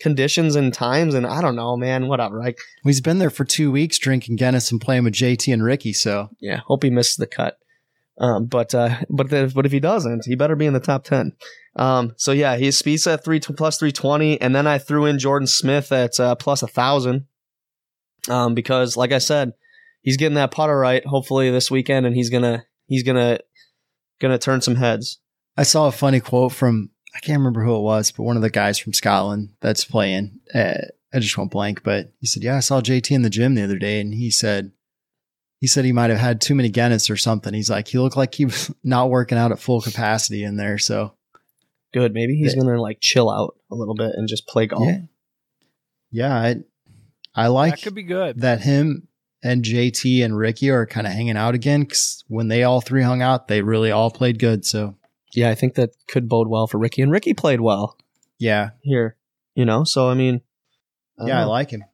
[0.00, 2.08] conditions and times, and I don't know, man.
[2.08, 2.38] Whatever.
[2.38, 5.92] Like, He's been there for two weeks drinking Guinness and playing with JT and Rickie.
[5.92, 7.58] So yeah, hope he misses the cut.
[8.18, 11.04] Um, but uh, but if, but if he doesn't, he better be in the top
[11.04, 11.32] ten.
[11.76, 15.18] Um, so yeah, he's speeds at three plus three twenty, and then I threw in
[15.18, 17.26] Jordan Smith at uh, plus a thousand.
[18.28, 19.54] Um, because like I said,
[20.02, 21.04] he's getting that putter right.
[21.06, 23.38] Hopefully this weekend, and he's gonna he's gonna
[24.20, 25.18] gonna turn some heads.
[25.56, 28.42] I saw a funny quote from I can't remember who it was, but one of
[28.42, 30.40] the guys from Scotland that's playing.
[30.54, 30.74] Uh,
[31.12, 33.64] I just went blank, but he said, "Yeah, I saw JT in the gym the
[33.64, 34.72] other day, and he said."
[35.58, 37.52] He said he might have had too many Guinness or something.
[37.52, 40.78] He's like, he looked like he was not working out at full capacity in there.
[40.78, 41.12] So
[41.92, 42.14] Good.
[42.14, 42.62] Maybe he's Yeah.
[42.62, 44.88] gonna like chill out a little bit and just play golf.
[44.88, 45.00] yeah,
[46.10, 46.56] yeah, I,
[47.34, 48.40] I like that could be good.
[48.40, 49.06] that him
[49.42, 53.02] and JT and Rickie are kind of hanging out again because when they all three
[53.02, 54.64] hung out, they really all played good.
[54.64, 54.96] So
[55.34, 57.96] Yeah, I think that could bode well for Rickie, and Rickie played well
[58.38, 59.16] yeah, here.
[59.54, 60.40] You know, so I mean,
[61.18, 61.84] I don't yeah, I like him.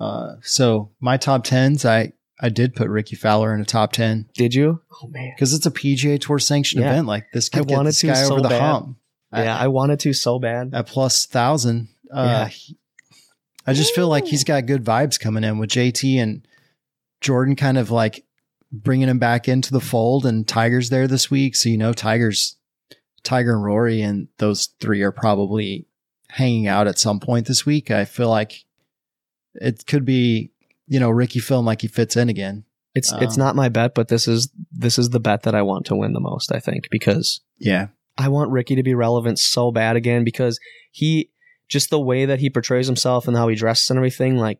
[0.00, 4.28] Uh, so my top tens, I I did put Rickie Fowler in a top ten
[4.34, 4.80] Did you?
[5.02, 5.32] Oh man.
[5.36, 6.90] because it's a PGA Tour sanctioned Yeah.
[6.92, 7.06] event.
[7.06, 8.60] Like this I could get wanted this to guy so over the bad.
[8.60, 8.96] hump.
[9.32, 10.70] Yeah, I wanted to so bad.
[10.74, 11.88] at plus thousand.
[12.12, 12.74] Uh, Yeah.
[13.66, 16.46] I just feel like he's got good vibes coming in with JT and
[17.20, 18.24] Jordan, kind of like
[18.72, 20.26] bringing him back into the fold.
[20.26, 22.56] And Tiger's there this week, so you know Tiger's
[23.22, 25.86] Tiger and Rory, and those three are probably
[26.28, 27.90] hanging out at some point this week.
[27.90, 28.64] I feel like
[29.54, 30.50] it could be,
[30.86, 32.64] you know, Rickie feeling like he fits in again.
[32.94, 35.62] It's it's Um, not my bet, but this is this is the bet that I
[35.62, 36.52] want to win the most.
[36.52, 40.60] I think because Yeah, I want Rickie to be relevant so bad again because
[40.92, 41.30] he
[41.68, 44.58] just the way that he portrays himself and how he dresses and everything like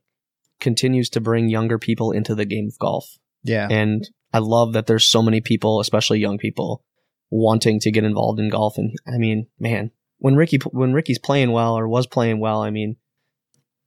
[0.61, 3.19] continues to bring younger people into the game of golf.
[3.43, 6.83] yeah, And I love that there's so many people, especially young people,
[7.31, 8.79] wanting to get involved in golf.
[8.79, 12.71] And I mean, man, when Rickie when Rickie's playing well or was playing well, I
[12.71, 12.97] mean,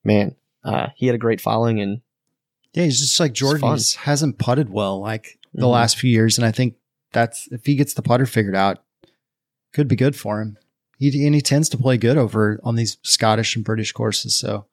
[0.04, 2.02] man, uh, he had a great following and
[2.74, 2.84] yeah.
[2.84, 3.78] He's just like Jordan.
[4.00, 5.72] Hasn't putted well like the Mhm.
[5.72, 6.76] last few years, and I think
[7.14, 8.84] that's if he gets the putter figured out,
[9.74, 10.58] could be good for him.
[11.00, 14.36] He and he tends to play good over on these Scottish and British courses.
[14.36, 14.66] So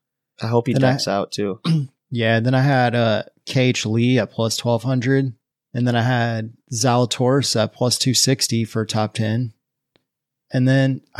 [0.42, 1.60] I hope he And I- out too.
[2.10, 5.32] yeah, then I had uh, KH Lee at plus twelve hundred,
[5.72, 9.52] and then I had Zalatoris at plus two sixty for top ten,
[10.52, 11.00] and then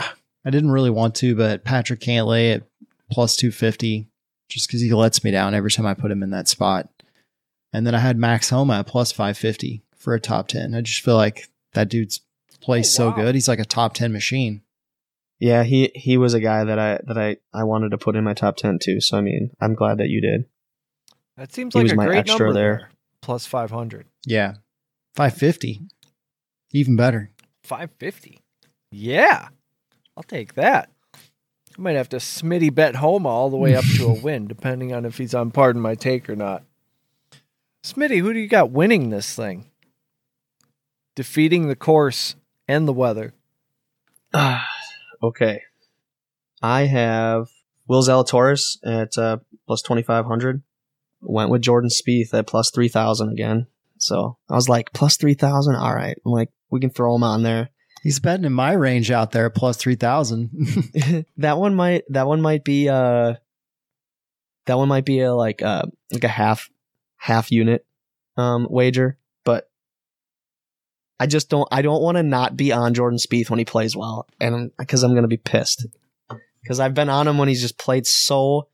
[0.44, 2.62] I didn't really want to, but Patrick Cantlay at
[3.10, 4.08] plus two fifty,
[4.48, 6.88] just because he lets me down every time I put him in that spot,
[7.72, 10.74] and then I had Max Homa at plus five fifty for a top ten.
[10.74, 12.20] I just feel like that dude's
[12.60, 13.34] plays Oh, so good.
[13.34, 14.62] He's like a top ten machine.
[15.41, 18.24] Yeah, he he was a guy that I that I I wanted to put in
[18.24, 19.01] my top ten too.
[19.01, 20.47] So I mean, I'm glad that you did.
[21.37, 22.91] That seems He like was a my great extra number there.
[23.20, 24.07] Plus 500.
[24.26, 24.55] Yeah,
[25.14, 25.80] five fifty,
[26.72, 27.30] even better.
[27.62, 28.41] 550.
[28.93, 29.49] Yeah.
[30.16, 30.91] I'll take that.
[31.14, 34.93] I might have to Smitty bet Homa all the way up to a win, depending
[34.93, 36.62] on if he's on pardon my take or not.
[37.82, 39.70] Smitty, who do you got winning this thing?
[41.16, 42.37] Defeating the course
[42.68, 43.32] and the weather.
[45.29, 45.62] okay,
[46.62, 47.49] I have
[47.87, 50.62] Will Zalatoris at uh, plus twenty five hundred.
[51.20, 53.66] Went with Jordan Spieth at plus three thousand again.
[53.99, 55.77] So I was like plus three thousand.
[55.77, 57.70] All right, I'm like we can throw him on there.
[58.03, 60.51] He's betting in my range out there at plus three thousand.
[61.39, 63.35] that one might that one might be uh
[64.66, 66.68] that one might be a like uh like a half
[67.16, 67.87] half unit
[68.37, 69.18] um wager
[71.20, 73.96] i just don't i don't want to not be on jordan Spieth when he plays
[73.96, 75.86] well and because i'm gonna be pissed
[76.62, 78.68] because i've been on him when he's just played so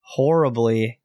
[0.00, 0.98] horribly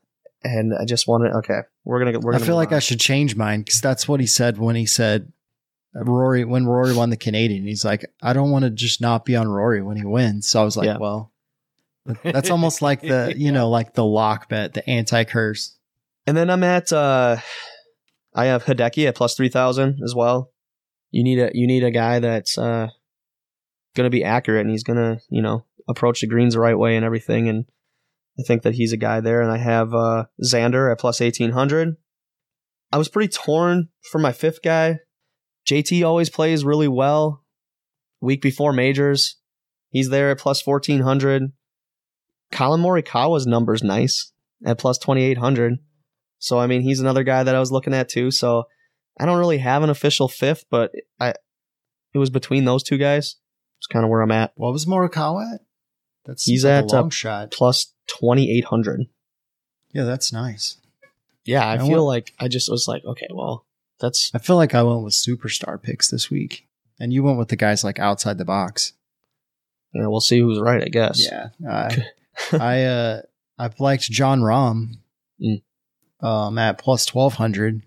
[0.43, 2.75] and i just want to okay we're gonna we're I gonna feel like on.
[2.75, 5.31] I should change mine because that's what he said when he said
[5.93, 7.65] Rory when Rory won the Canadian.
[7.65, 10.47] He's like, I don't want to just not be on Rory when he wins.
[10.47, 10.97] So I was like, Yeah.
[10.97, 11.31] well,
[12.23, 15.75] that's almost like the you know like the lock bet, the anti curse.
[16.25, 17.37] And then I'm at uh
[18.35, 20.51] I have Hideki at plus three thousand as well.
[21.11, 22.87] You need a you need a guy that's uh
[23.95, 27.05] gonna be accurate and he's gonna, you know, approach the greens the right way and
[27.05, 27.65] everything and
[28.39, 31.51] I think that he's a guy there and I have uh Xander at plus eighteen
[31.51, 31.95] hundred.
[32.91, 34.99] I was pretty torn for my fifth guy.
[35.67, 37.43] JT always plays really well.
[38.21, 39.37] Week before majors.
[39.89, 41.51] He's there at plus fourteen hundred.
[42.51, 44.31] Collin Morikawa's number's nice
[44.65, 45.77] at plus twenty eight hundred.
[46.43, 48.29] So I mean, he's another guy that I was looking at too.
[48.29, 48.65] So
[49.17, 51.29] I don't really have an official fifth, but I
[52.13, 53.37] it was between those two guys.
[53.79, 54.51] It's kind of where I'm at.
[54.55, 55.61] What was Morikawa at?
[56.25, 57.51] That's He's like at, a uh, long shot.
[57.51, 59.07] Plus twenty eight hundred.
[59.93, 60.77] Yeah, that's nice.
[61.45, 63.65] Yeah, I I feel want- like I just was like, okay, well,
[64.01, 66.67] that's I feel like I went with superstar picks this week,
[66.99, 68.91] and you went with the guys like outside the box.
[69.93, 71.23] Yeah, we'll see who's right, I guess.
[71.23, 72.05] Yeah, I
[72.51, 73.21] I uh
[73.57, 74.95] I liked Jon Rahm
[75.41, 75.61] Mm.
[76.23, 77.83] Um at plus twelve hundred,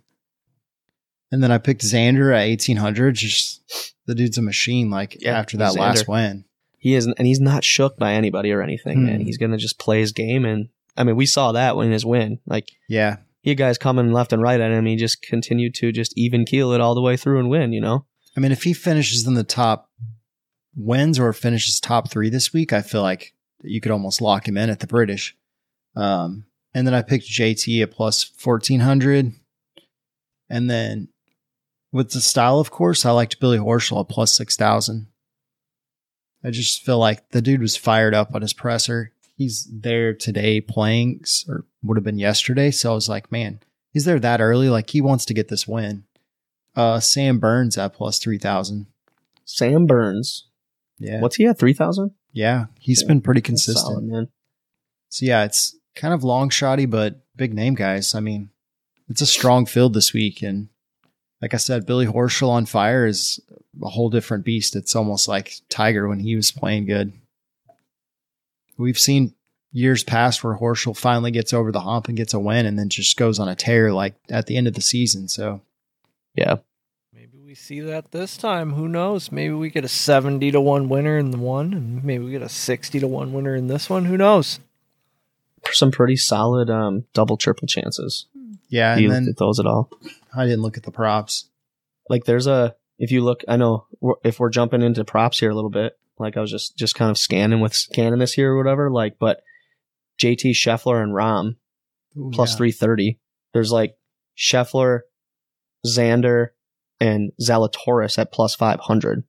[1.33, 3.17] and then I picked Xander at eighteen hundred.
[3.17, 4.91] Just the dude's a machine.
[4.91, 5.79] Like Yeah, after that Xander.
[5.79, 6.45] last win,
[6.79, 8.99] He isn't, and he's not shook by anybody or anything.
[8.99, 9.07] Hmm.
[9.07, 12.05] Man, he's gonna just play his game, and I mean, we saw that in his
[12.07, 12.39] win.
[12.47, 14.87] Like yeah, he had guys coming left and right at him.
[14.87, 17.73] He just continued to just even keel it all the way through and win.
[17.73, 18.05] You know,
[18.37, 19.91] I mean, if he finishes in the top
[20.75, 23.33] wins or finishes top three this week, I feel like
[23.63, 25.35] you could almost lock him in at the British.
[25.97, 26.45] Um,
[26.77, 29.33] and then I picked JT at plus fourteen hundred,
[30.51, 31.09] and then
[31.91, 35.07] with the style, of course, I liked Billy Horschel at plus six thousand.
[36.45, 39.13] I just feel like the dude was fired up on his presser.
[39.39, 42.71] He's there today playing, or would have been yesterday.
[42.71, 43.61] So I was like, man,
[43.91, 44.69] he's there that early.
[44.69, 46.05] Like he wants to get this win.
[46.75, 48.85] Uh, Sam Burns at plus three thousand.
[49.47, 50.47] Sam Burns.
[50.99, 51.59] Yeah, What's he at?
[51.59, 52.11] Three thousand.
[52.35, 54.05] yeah, he's been pretty consistent.
[54.05, 54.29] man.
[55.09, 58.15] So yeah, it's kind of long shotty, but big name guys.
[58.15, 58.51] I mean,
[59.09, 60.69] it's a strong field this week, and
[61.43, 63.41] like I said, Billy Horschel on fire is
[63.83, 64.77] a whole different beast.
[64.77, 67.13] It's almost like Tiger when he was playing good.
[68.79, 69.35] We've seen
[69.73, 72.89] years past where Horschel finally gets over the hump and gets a win, and then
[72.89, 75.29] just goes on a tear like at the end of the season.
[75.29, 75.63] So
[76.37, 76.57] Yeah,
[77.15, 78.75] Maybe we see that this time.
[78.75, 79.33] Who knows?
[79.33, 82.43] Maybe we get a 70 to 1 winner in the one, and maybe we get
[82.43, 84.05] a 60 to 1 winner in this one.
[84.05, 84.61] Who knows?
[85.73, 88.27] Some pretty solid um, double triple chances.
[88.69, 89.91] yeah, you and then at those at all?
[90.35, 91.49] I didn't look at the props.
[92.09, 93.87] Like there's a if you look, I know
[94.25, 95.99] if we're jumping into props here a little bit.
[96.19, 98.91] Like I was just just kind of scanning with scanning this here or whatever.
[98.91, 99.43] Like, but
[100.21, 101.57] JT Scheffler and Rahm
[102.17, 102.57] Ooh, plus yeah.
[102.59, 103.19] 330.
[103.53, 103.97] There's like
[104.39, 105.01] Scheffler,
[105.87, 106.49] Xander,
[107.01, 109.25] and Zalatoris at plus 500.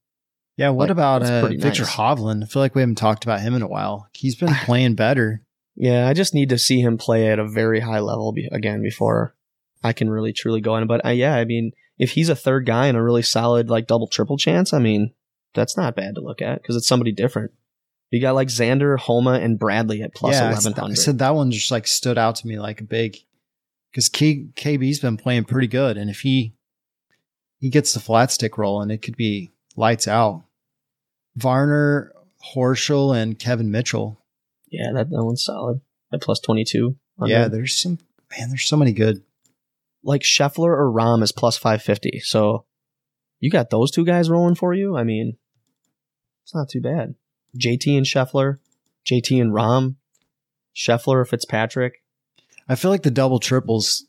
[0.55, 1.95] Yeah, what Like, about uh, Viktor nice.
[1.95, 2.43] Hovland?
[2.43, 4.07] I feel like we haven't talked about him in a while.
[4.13, 5.43] He's been playing better.
[5.79, 8.81] Yeah, I just need to see him play at a very high level be- again
[8.81, 9.35] before
[9.83, 10.87] I can really truly go in.
[10.87, 13.85] But uh, yeah, I mean, if he's a third guy and a really solid like
[13.85, 15.13] double triple chance, I mean,
[15.53, 17.51] that's not bad to look at because it's somebody different.
[18.09, 21.19] You got like Xander, Homa, and Bradley at plus yeah, I eleven s- I said
[21.19, 23.17] that one just like stood out to me like a big
[23.91, 26.53] because K- KB's been playing pretty good, and if he
[27.59, 30.43] he gets the flat stick rolling, it could be lights out.
[31.35, 32.11] Varner,
[32.55, 34.19] Horschel, and Kevin Mitchell.
[34.69, 35.81] Yeah, that, that one's solid
[36.13, 36.95] at plus twenty two.
[37.25, 37.99] Yeah, there's some
[38.37, 38.49] man.
[38.49, 39.23] There's so many good.
[40.03, 42.19] like Scheffler or Rahm is plus five fifty.
[42.23, 42.65] So
[43.39, 44.95] you got those two guys rolling for you.
[44.97, 45.37] I mean,
[46.43, 47.15] it's not too bad.
[47.57, 48.59] JT and Scheffler,
[49.05, 49.95] JT and Rahm,
[50.75, 52.03] Scheffler or Fitzpatrick.
[52.69, 54.05] I feel like the double triples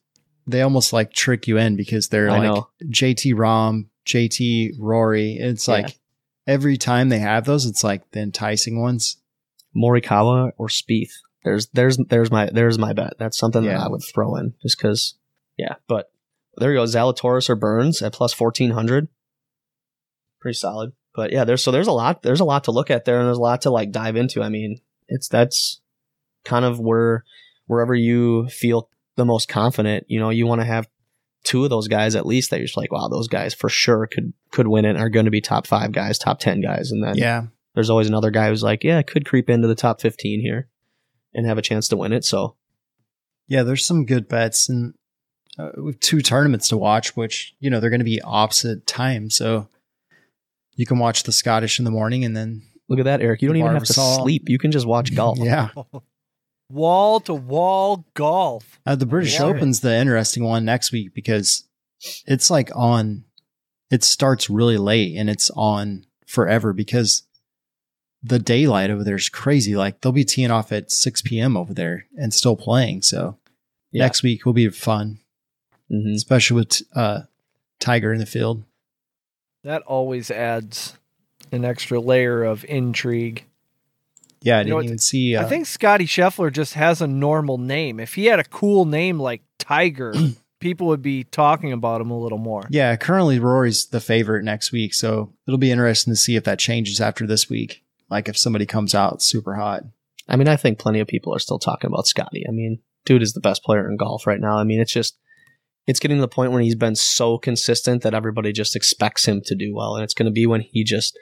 [0.46, 2.68] they almost like trick you in because they're I like know.
[2.84, 5.32] JT Rahm, JT Rory.
[5.34, 5.74] It's Yeah.
[5.74, 5.98] like
[6.46, 9.16] every time they have those, it's like the enticing ones.
[9.78, 11.12] Morikawa or Spieth.
[11.44, 13.14] There's there's there's my there's my bet.
[13.18, 15.14] That's something that I would throw in just because.
[15.56, 16.10] Yeah, but
[16.56, 16.84] there you go.
[16.84, 19.08] Zalatoris or Burns at plus fourteen hundred.
[20.40, 20.92] Pretty solid.
[21.14, 23.26] But yeah, there's so there's a lot there's a lot to look at there, and
[23.26, 24.42] there's a lot to like dive into.
[24.42, 25.80] I mean, it's that's
[26.44, 27.24] kind of where
[27.66, 30.04] wherever you feel the most confident.
[30.08, 30.88] You know, you want to have
[31.44, 34.06] two of those guys at least that you're just like, wow, those guys for sure
[34.06, 34.90] could could win it.
[34.90, 37.46] and Are going to be top five guys, top ten guys, and then Yeah,
[37.78, 40.68] there's always another guy who's like, yeah, I could creep into the top 15 here
[41.32, 42.24] and have a chance to win it.
[42.24, 42.56] So
[43.46, 43.62] yeah.
[43.62, 44.94] There's some good bets, and
[45.56, 49.30] uh, with two tournaments to watch, which you know they're going to be opposite time,
[49.30, 49.68] so
[50.74, 53.40] you can watch the Scottish in the morning, and then look at that, Eric.
[53.40, 54.22] You don't even have to Barbasol.
[54.22, 54.48] sleep.
[54.48, 55.38] You can just watch golf.
[55.40, 55.68] yeah,
[56.68, 58.80] Wall to wall golf.
[58.84, 59.56] Uh, the British Love it.
[59.58, 61.62] Open's the interesting one next week because
[62.26, 63.24] it's like on.
[63.88, 67.22] It starts really late and it's on forever because
[68.22, 69.76] the daylight over there is crazy.
[69.76, 71.56] Like they'll be teeing off at six p.m.
[71.56, 73.02] over there and still playing.
[73.02, 73.38] So
[73.92, 74.04] Yeah.
[74.04, 75.18] next week will be fun,
[75.90, 76.14] Mhm.
[76.14, 77.22] especially with uh,
[77.80, 78.64] Tiger in the field.
[79.64, 80.96] That always adds
[81.52, 83.44] an extra layer of intrigue.
[84.42, 84.84] Yeah, I You know didn't what?
[84.84, 85.34] even see.
[85.36, 87.98] Uh, I think Scotty Scheffler just has a normal name.
[87.98, 90.14] If he had a cool name like Tiger,
[90.60, 92.66] people would be talking about him a little more.
[92.70, 96.58] Yeah, currently Rory's the favorite next week, so it'll be interesting to see if that
[96.60, 97.82] changes after this week.
[98.10, 99.82] Like if somebody comes out super hot.
[100.28, 102.44] I mean, I think plenty of people are still talking about Scotty.
[102.48, 104.58] I mean, dude is the best player in golf right now.
[104.58, 105.18] I mean, it's just,
[105.86, 109.40] it's getting to the point where he's been so consistent that everybody just expects him
[109.46, 109.94] to do well.
[109.94, 111.18] And it's going to be when he just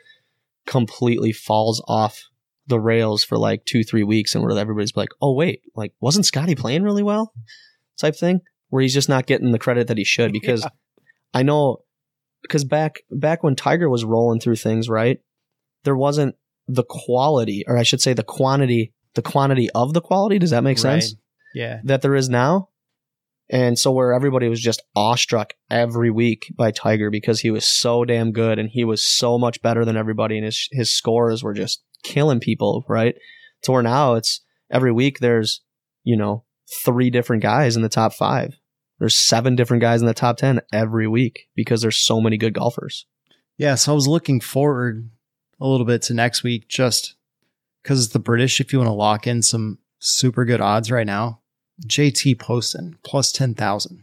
[0.66, 2.20] completely falls off
[2.66, 6.26] the rails for like two, three weeks and where everybody's like, oh, wait, like, wasn't
[6.26, 7.32] Scotty playing really well?
[7.96, 10.32] Type thing, where he's just not getting the credit that he should.
[10.40, 10.70] Because Yeah.
[11.32, 11.84] I know,
[12.42, 15.20] because back, back when Tiger was rolling through things, right?
[15.84, 16.34] There wasn't
[16.68, 20.38] the quality, or I should say the quantity, the quantity of the quality.
[20.38, 21.14] Does that make sense?
[21.14, 21.20] Right.
[21.54, 21.80] Yeah.
[21.84, 22.68] That there is now.
[23.48, 28.04] And so where everybody was just awestruck every week by Tiger because he was so
[28.04, 31.54] damn good and he was so much better than everybody and his his scores were
[31.54, 33.14] just killing people, right?
[33.62, 34.40] So where now it's
[34.70, 35.62] every week there's,
[36.02, 36.44] you know,
[36.84, 38.54] three different guys in the top five.
[38.98, 42.54] There's seven different guys in the top ten every week because there's so many good
[42.54, 43.06] golfers.
[43.56, 43.76] Yeah.
[43.76, 45.10] So I was looking forward
[45.60, 47.14] a little bit to next week just
[47.82, 48.60] because it's the British.
[48.60, 51.40] If you want to lock in some super good odds right now,
[51.86, 54.02] JT Poston plus 10,000.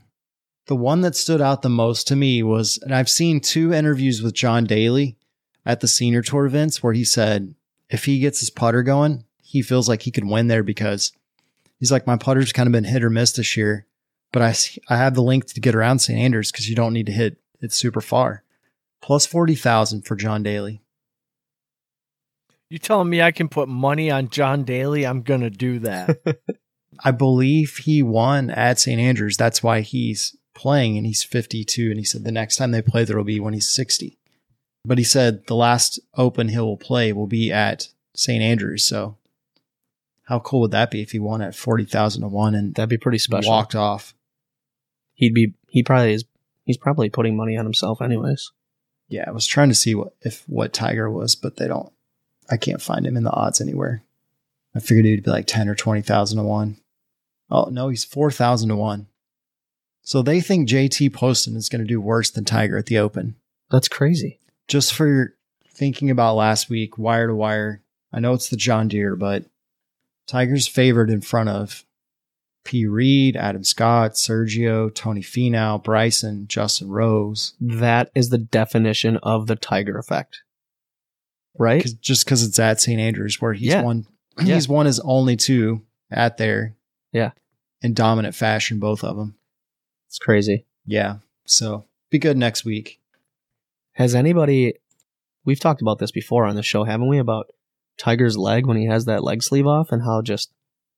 [0.67, 4.21] The one that stood out the most to me was, and I've seen two interviews
[4.21, 5.17] with John Daly
[5.65, 7.55] at the senior tour events where he said
[7.89, 11.11] if he gets his putter going, he feels like he could win there because
[11.79, 13.85] he's like, my putter's kind of been hit or miss this year,
[14.31, 14.55] but I,
[14.89, 16.17] I have the length to get around St.
[16.17, 18.43] Andrews because you don't need to hit it super far.
[19.01, 20.82] Plus 40,000 for John Daly.
[22.73, 25.05] You telling me I can put money on John Daly?
[25.05, 26.17] I'm gonna do that.
[27.03, 28.99] I believe he won at St.
[28.99, 29.37] Andrews.
[29.37, 31.91] That's why he's playing and he's 52.
[31.91, 34.17] And he said the next time they play, there will be when he's 60.
[34.83, 38.41] But he said the last open he will play will be at St.
[38.41, 38.83] Andrews.
[38.83, 39.19] So
[40.23, 42.97] how cool would that be if he won at 40,000 to one and That'd be
[42.97, 43.51] pretty special.
[43.51, 44.15] walked off?
[45.13, 46.25] He'd be he probably is
[46.63, 48.51] he's probably putting money on himself anyways.
[49.09, 49.25] Yeah.
[49.27, 51.92] I was trying to see what, if what Tiger was, but they don't,
[52.49, 54.03] I can't find him in the odds anywhere.
[54.75, 56.77] I figured he'd be like 10 or 20,000 to one.
[57.49, 59.07] Oh, no, he's 4,000 to one.
[60.01, 63.35] So they think JT Poston is going to do worse than Tiger at the Open.
[63.71, 64.39] That's crazy.
[64.67, 65.35] Just for
[65.67, 67.81] thinking about last week, wire to wire,
[68.11, 69.45] I know it's the John Deere, but
[70.27, 71.85] Tiger's favored in front of
[72.63, 72.85] P.
[72.85, 77.53] Reed, Adam Scott, Sergio, Tony Finau, Bryson, Justin Rose.
[77.59, 80.43] That is the definition of the Tiger effect.
[81.57, 81.81] Right?
[81.83, 82.99] 'Cause- just because it's at St.
[82.99, 83.81] Andrews, where he's Yeah.
[83.83, 84.05] won,
[84.43, 84.55] Yeah.
[84.55, 85.81] he's won his only two
[86.11, 86.75] at there.
[87.11, 87.31] Yeah.
[87.81, 89.35] in dominant fashion, both of them.
[90.07, 90.65] It's crazy.
[90.85, 93.01] Yeah, so be good next week.
[93.93, 94.75] Has anybody
[95.43, 97.17] we've talked about this before on the show, haven't we?
[97.17, 97.47] About
[97.97, 100.49] Tiger's leg when he has that leg sleeve off and how just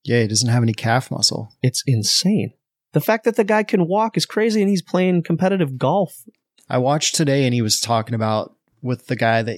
[0.03, 1.51] Yeah, he doesn't have any calf muscle.
[1.63, 2.53] it's insane.
[2.93, 6.23] The fact that the guy can walk is crazy and he's playing competitive golf.
[6.69, 9.57] I watched today, and he was talking about with the guy that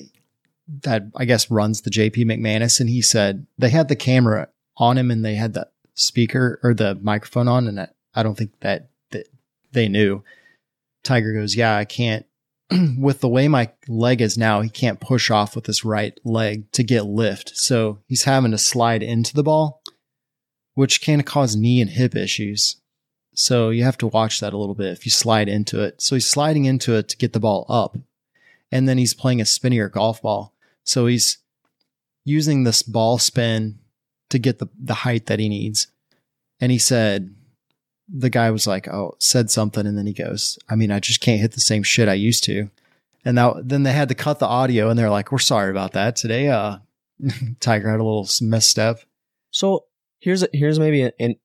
[0.83, 4.97] that I guess runs the JP McManus, and he said they had the camera on
[4.97, 8.51] him and they had the speaker or the microphone on, and I- I don't think
[8.61, 9.27] that that
[9.71, 10.23] they knew.
[11.03, 12.25] Tiger goes, "Yeah, I can't."
[12.97, 16.69] with the way my leg is now, he can't push off with his right leg
[16.73, 19.81] to get lift, so he's having to slide into the ball,
[20.73, 22.75] which can cause knee and hip issues.
[23.33, 26.01] So you have to watch that a little bit if you slide into it.
[26.01, 27.95] So he's sliding into it to get the ball up.
[28.71, 30.53] And then he's playing a spinnier golf ball.
[30.87, 31.39] So he's
[32.23, 33.79] using this ball spin
[34.29, 35.87] to get the, the height that he needs.
[36.61, 37.35] And he said,
[38.07, 39.85] the guy was like, oh, said something.
[39.85, 42.43] And then he goes, I mean, I just can't hit the same shit I used
[42.45, 42.69] to.
[43.25, 45.91] And now, then they had to cut the audio and they're like, we're sorry about
[45.91, 46.15] that.
[46.15, 46.77] Today, uh,
[47.59, 49.01] Tiger had a little misstep.
[49.51, 49.85] So
[50.19, 51.35] here's a, here's maybe an, an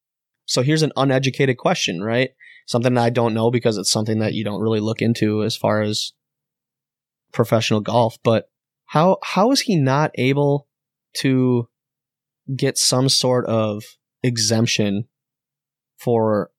[0.47, 2.31] so here's an uneducated question, right?
[2.67, 5.81] Something I don't know because it's something that you don't really look into as far
[5.83, 6.13] as
[7.33, 8.19] professional golf.
[8.23, 8.52] But
[8.93, 10.69] how how is he not able
[11.19, 11.69] to
[12.55, 13.83] get some sort of
[14.23, 15.09] exemption
[15.99, 16.51] for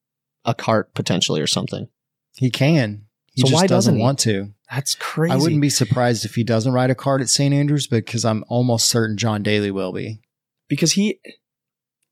[0.46, 1.88] a cart potentially or something?
[2.36, 3.06] He can.
[3.34, 4.02] He So just why doesn't doesn't he?
[4.02, 4.54] want to.
[4.72, 5.34] That's crazy.
[5.34, 7.54] I wouldn't be surprised if he doesn't ride a cart at St.
[7.54, 10.22] Andrews because I'm almost certain John Daly will be.
[10.68, 11.20] because he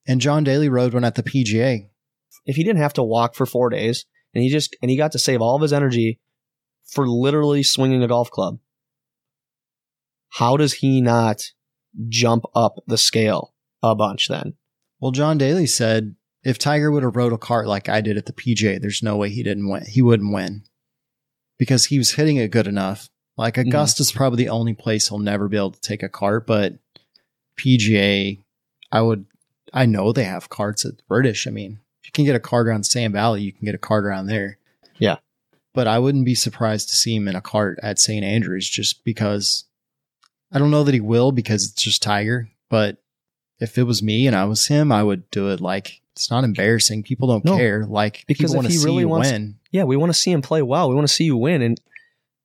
[0.06, 1.88] And John Daly rode one at the PGA.
[2.46, 4.04] if he didn't have to walk for four days
[4.34, 6.20] and he just and he got to save all of his energy
[6.86, 8.58] for literally swinging a golf club
[10.32, 11.52] how does he not
[12.08, 13.52] jump up the scale
[13.82, 14.54] a bunch then
[15.00, 18.26] Well, John Daly said if Tiger would have rode a cart like I did at
[18.26, 19.84] the PGA, there's no way he didn't win.
[19.84, 20.64] He wouldn't win
[21.58, 23.08] because he was hitting it good enough.
[23.36, 23.54] Like.
[23.54, 23.68] Mm-hmm.
[23.68, 26.74] Augusta's probably the only place he'll never be able to take a cart, but
[27.58, 28.38] PGA,
[28.90, 29.26] I would,
[29.72, 31.46] I know they have carts at British.
[31.46, 33.78] I mean, if you can get a cart around Sand Valley, you can get a
[33.78, 34.58] cart around there.
[34.98, 35.16] Yeah.
[35.74, 38.24] But I wouldn't be surprised to see him in a cart at St.
[38.24, 39.64] Andrews just because
[40.52, 42.98] I don't know that he will because it's just Tiger, but
[43.58, 46.44] if it was me and I was him, I would do it like it's not
[46.44, 47.02] embarrassing.
[47.04, 47.56] People don't No.
[47.56, 47.86] care.
[47.86, 49.56] Like Because people want to he see really you wants- win.
[49.70, 51.80] yeah we want to see him play well we want to see you win and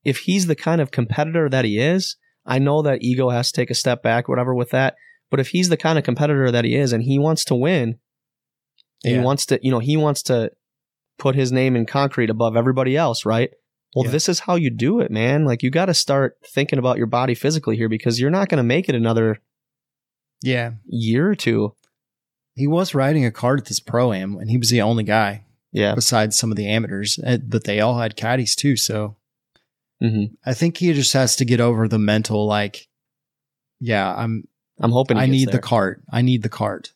[0.05, 3.59] if he's the kind of competitor that he is i know that ego has to
[3.61, 4.95] take a step back whatever with that
[5.29, 7.99] but if he's the kind of competitor that he is and he wants to win
[9.03, 9.15] Yeah.
[9.15, 10.51] he wants to you know he wants to
[11.19, 13.49] put his name in concrete above everybody else right
[13.95, 14.11] Well, Yeah.
[14.11, 15.45] this is how you do it, man.
[15.45, 18.57] Like you got to start thinking about your body physically here because you're not going
[18.57, 19.39] to make it another
[20.43, 20.73] Yeah.
[20.85, 21.73] year or two.
[22.55, 25.45] He was riding a cart at this pro am, and he was the only guy
[25.71, 25.95] Yeah.
[25.95, 28.75] besides some of the amateurs, eh, but they all had caddies too.
[28.75, 29.15] So
[30.01, 32.87] hmm I think he just has to get over the mental, like,
[33.79, 34.47] yeah, I'm,
[34.79, 35.17] I'm hoping.
[35.17, 35.53] I need there.
[35.53, 36.03] the cart.
[36.11, 36.93] I need the cart.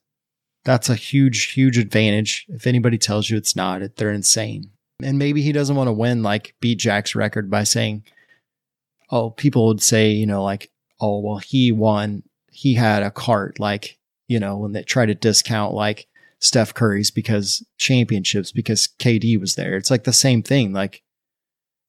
[0.66, 2.46] That's a huge, huge advantage.
[2.50, 4.70] If anybody tells you it's not, they're insane.
[5.04, 8.04] And maybe he doesn't want to win, like beat Jack's record by saying,
[9.10, 12.24] oh, people would say, you know, like, oh, well, he won.
[12.52, 13.98] He had a cart, like,
[14.28, 16.08] you know, when they try to discount like
[16.40, 19.76] Steph Curry's because championships, because KD was there.
[19.76, 20.74] It's like the same thing.
[20.74, 21.04] Like,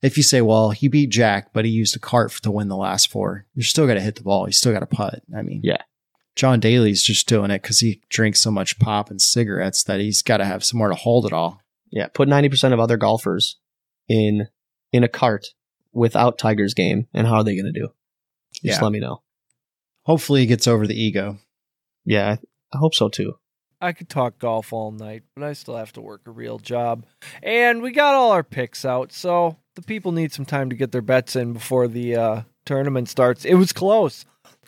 [0.03, 2.77] if you say, well, he beat Jack, but he used a cart to win the
[2.77, 4.47] last four, you're still got to hit the ball.
[4.47, 5.23] You still got to putt.
[5.35, 5.83] I mean, Yeah.
[6.35, 10.23] John Daly's just doing it because he drinks so much pop and cigarettes that he's
[10.23, 11.62] got to have somewhere to hold it all.
[11.93, 13.59] Yeah, put ninety percent of other golfers
[14.09, 14.49] in
[14.93, 15.47] in a cart
[15.93, 17.89] without Tiger's game, and how are they going to do?
[18.65, 18.85] Just Yeah.
[18.85, 19.23] let me know.
[20.05, 21.39] Hopefully, he gets over the ego.
[22.05, 22.39] Yeah, I,
[22.75, 23.35] I hope so too.
[23.81, 27.05] I could talk golf all night, but I still have to work a real job.
[27.43, 30.93] And we got all our picks out, so the people need some time to get
[30.93, 33.45] their bets in before the uh, tournament starts.
[33.45, 34.25] It was close.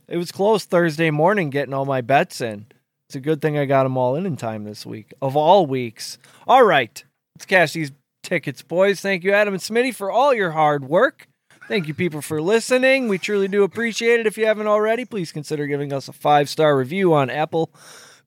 [0.08, 2.66] It was close Thursday morning getting all my bets in.
[3.08, 5.64] It's a good thing I got them all in in time this week, of all
[5.66, 6.18] weeks.
[6.48, 7.02] All right,
[7.36, 9.00] let's cash these tickets, boys.
[9.00, 11.26] Thank you, Adam and Smitty, for all your hard work.
[11.66, 13.08] Thank you, people, for listening.
[13.08, 14.26] We truly do appreciate it.
[14.26, 17.72] If you haven't already, please consider giving us a five star review on Apple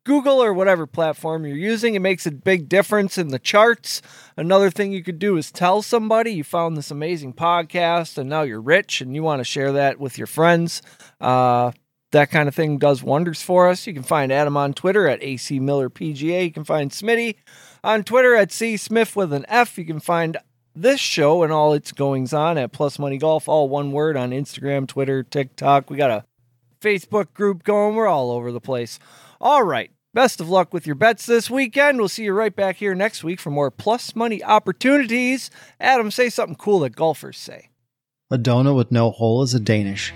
[0.04, 1.96] Google or whatever platform you're using.
[1.96, 4.02] It makes a big difference in the charts.
[4.36, 8.42] Another thing you could do is tell somebody you found this amazing podcast and now
[8.42, 10.82] you're rich and you want to share that with your friends.
[11.22, 11.72] Uh,
[12.12, 13.86] that kind of thing does wonders for us.
[13.86, 16.46] You can find Adam on Twitter at AC Miller PGA.
[16.46, 17.36] You can find Smitty
[17.84, 19.78] on Twitter at C Smith with an F.
[19.78, 20.38] You can find
[20.76, 24.32] this show and all its goings on at Plus Money Golf, all one word on
[24.32, 25.90] Instagram, Twitter, TikTok.
[25.90, 26.26] We got a
[26.80, 27.96] Facebook group going.
[27.96, 29.00] We're all over the place.
[29.42, 29.92] All right.
[30.14, 32.00] Best of luck with your bets this weekend.
[32.00, 35.52] We'll see you right back here next week for more plus money opportunities.
[35.80, 37.70] Adam, say something cool that golfers say.
[38.32, 40.14] A donut with no hole is a Danish.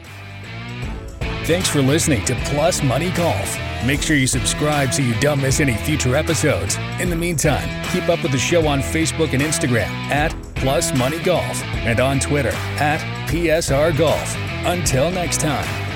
[1.52, 3.60] Thanks for listening to Plus Money Golf.
[3.86, 6.78] Make sure you subscribe so you don't miss any future episodes.
[7.02, 11.20] In the meantime, keep up with the show on Facebook and Instagram at Plus Money
[11.20, 14.34] Golf and on Twitter at PSR Golf.
[14.66, 15.91] Until next time.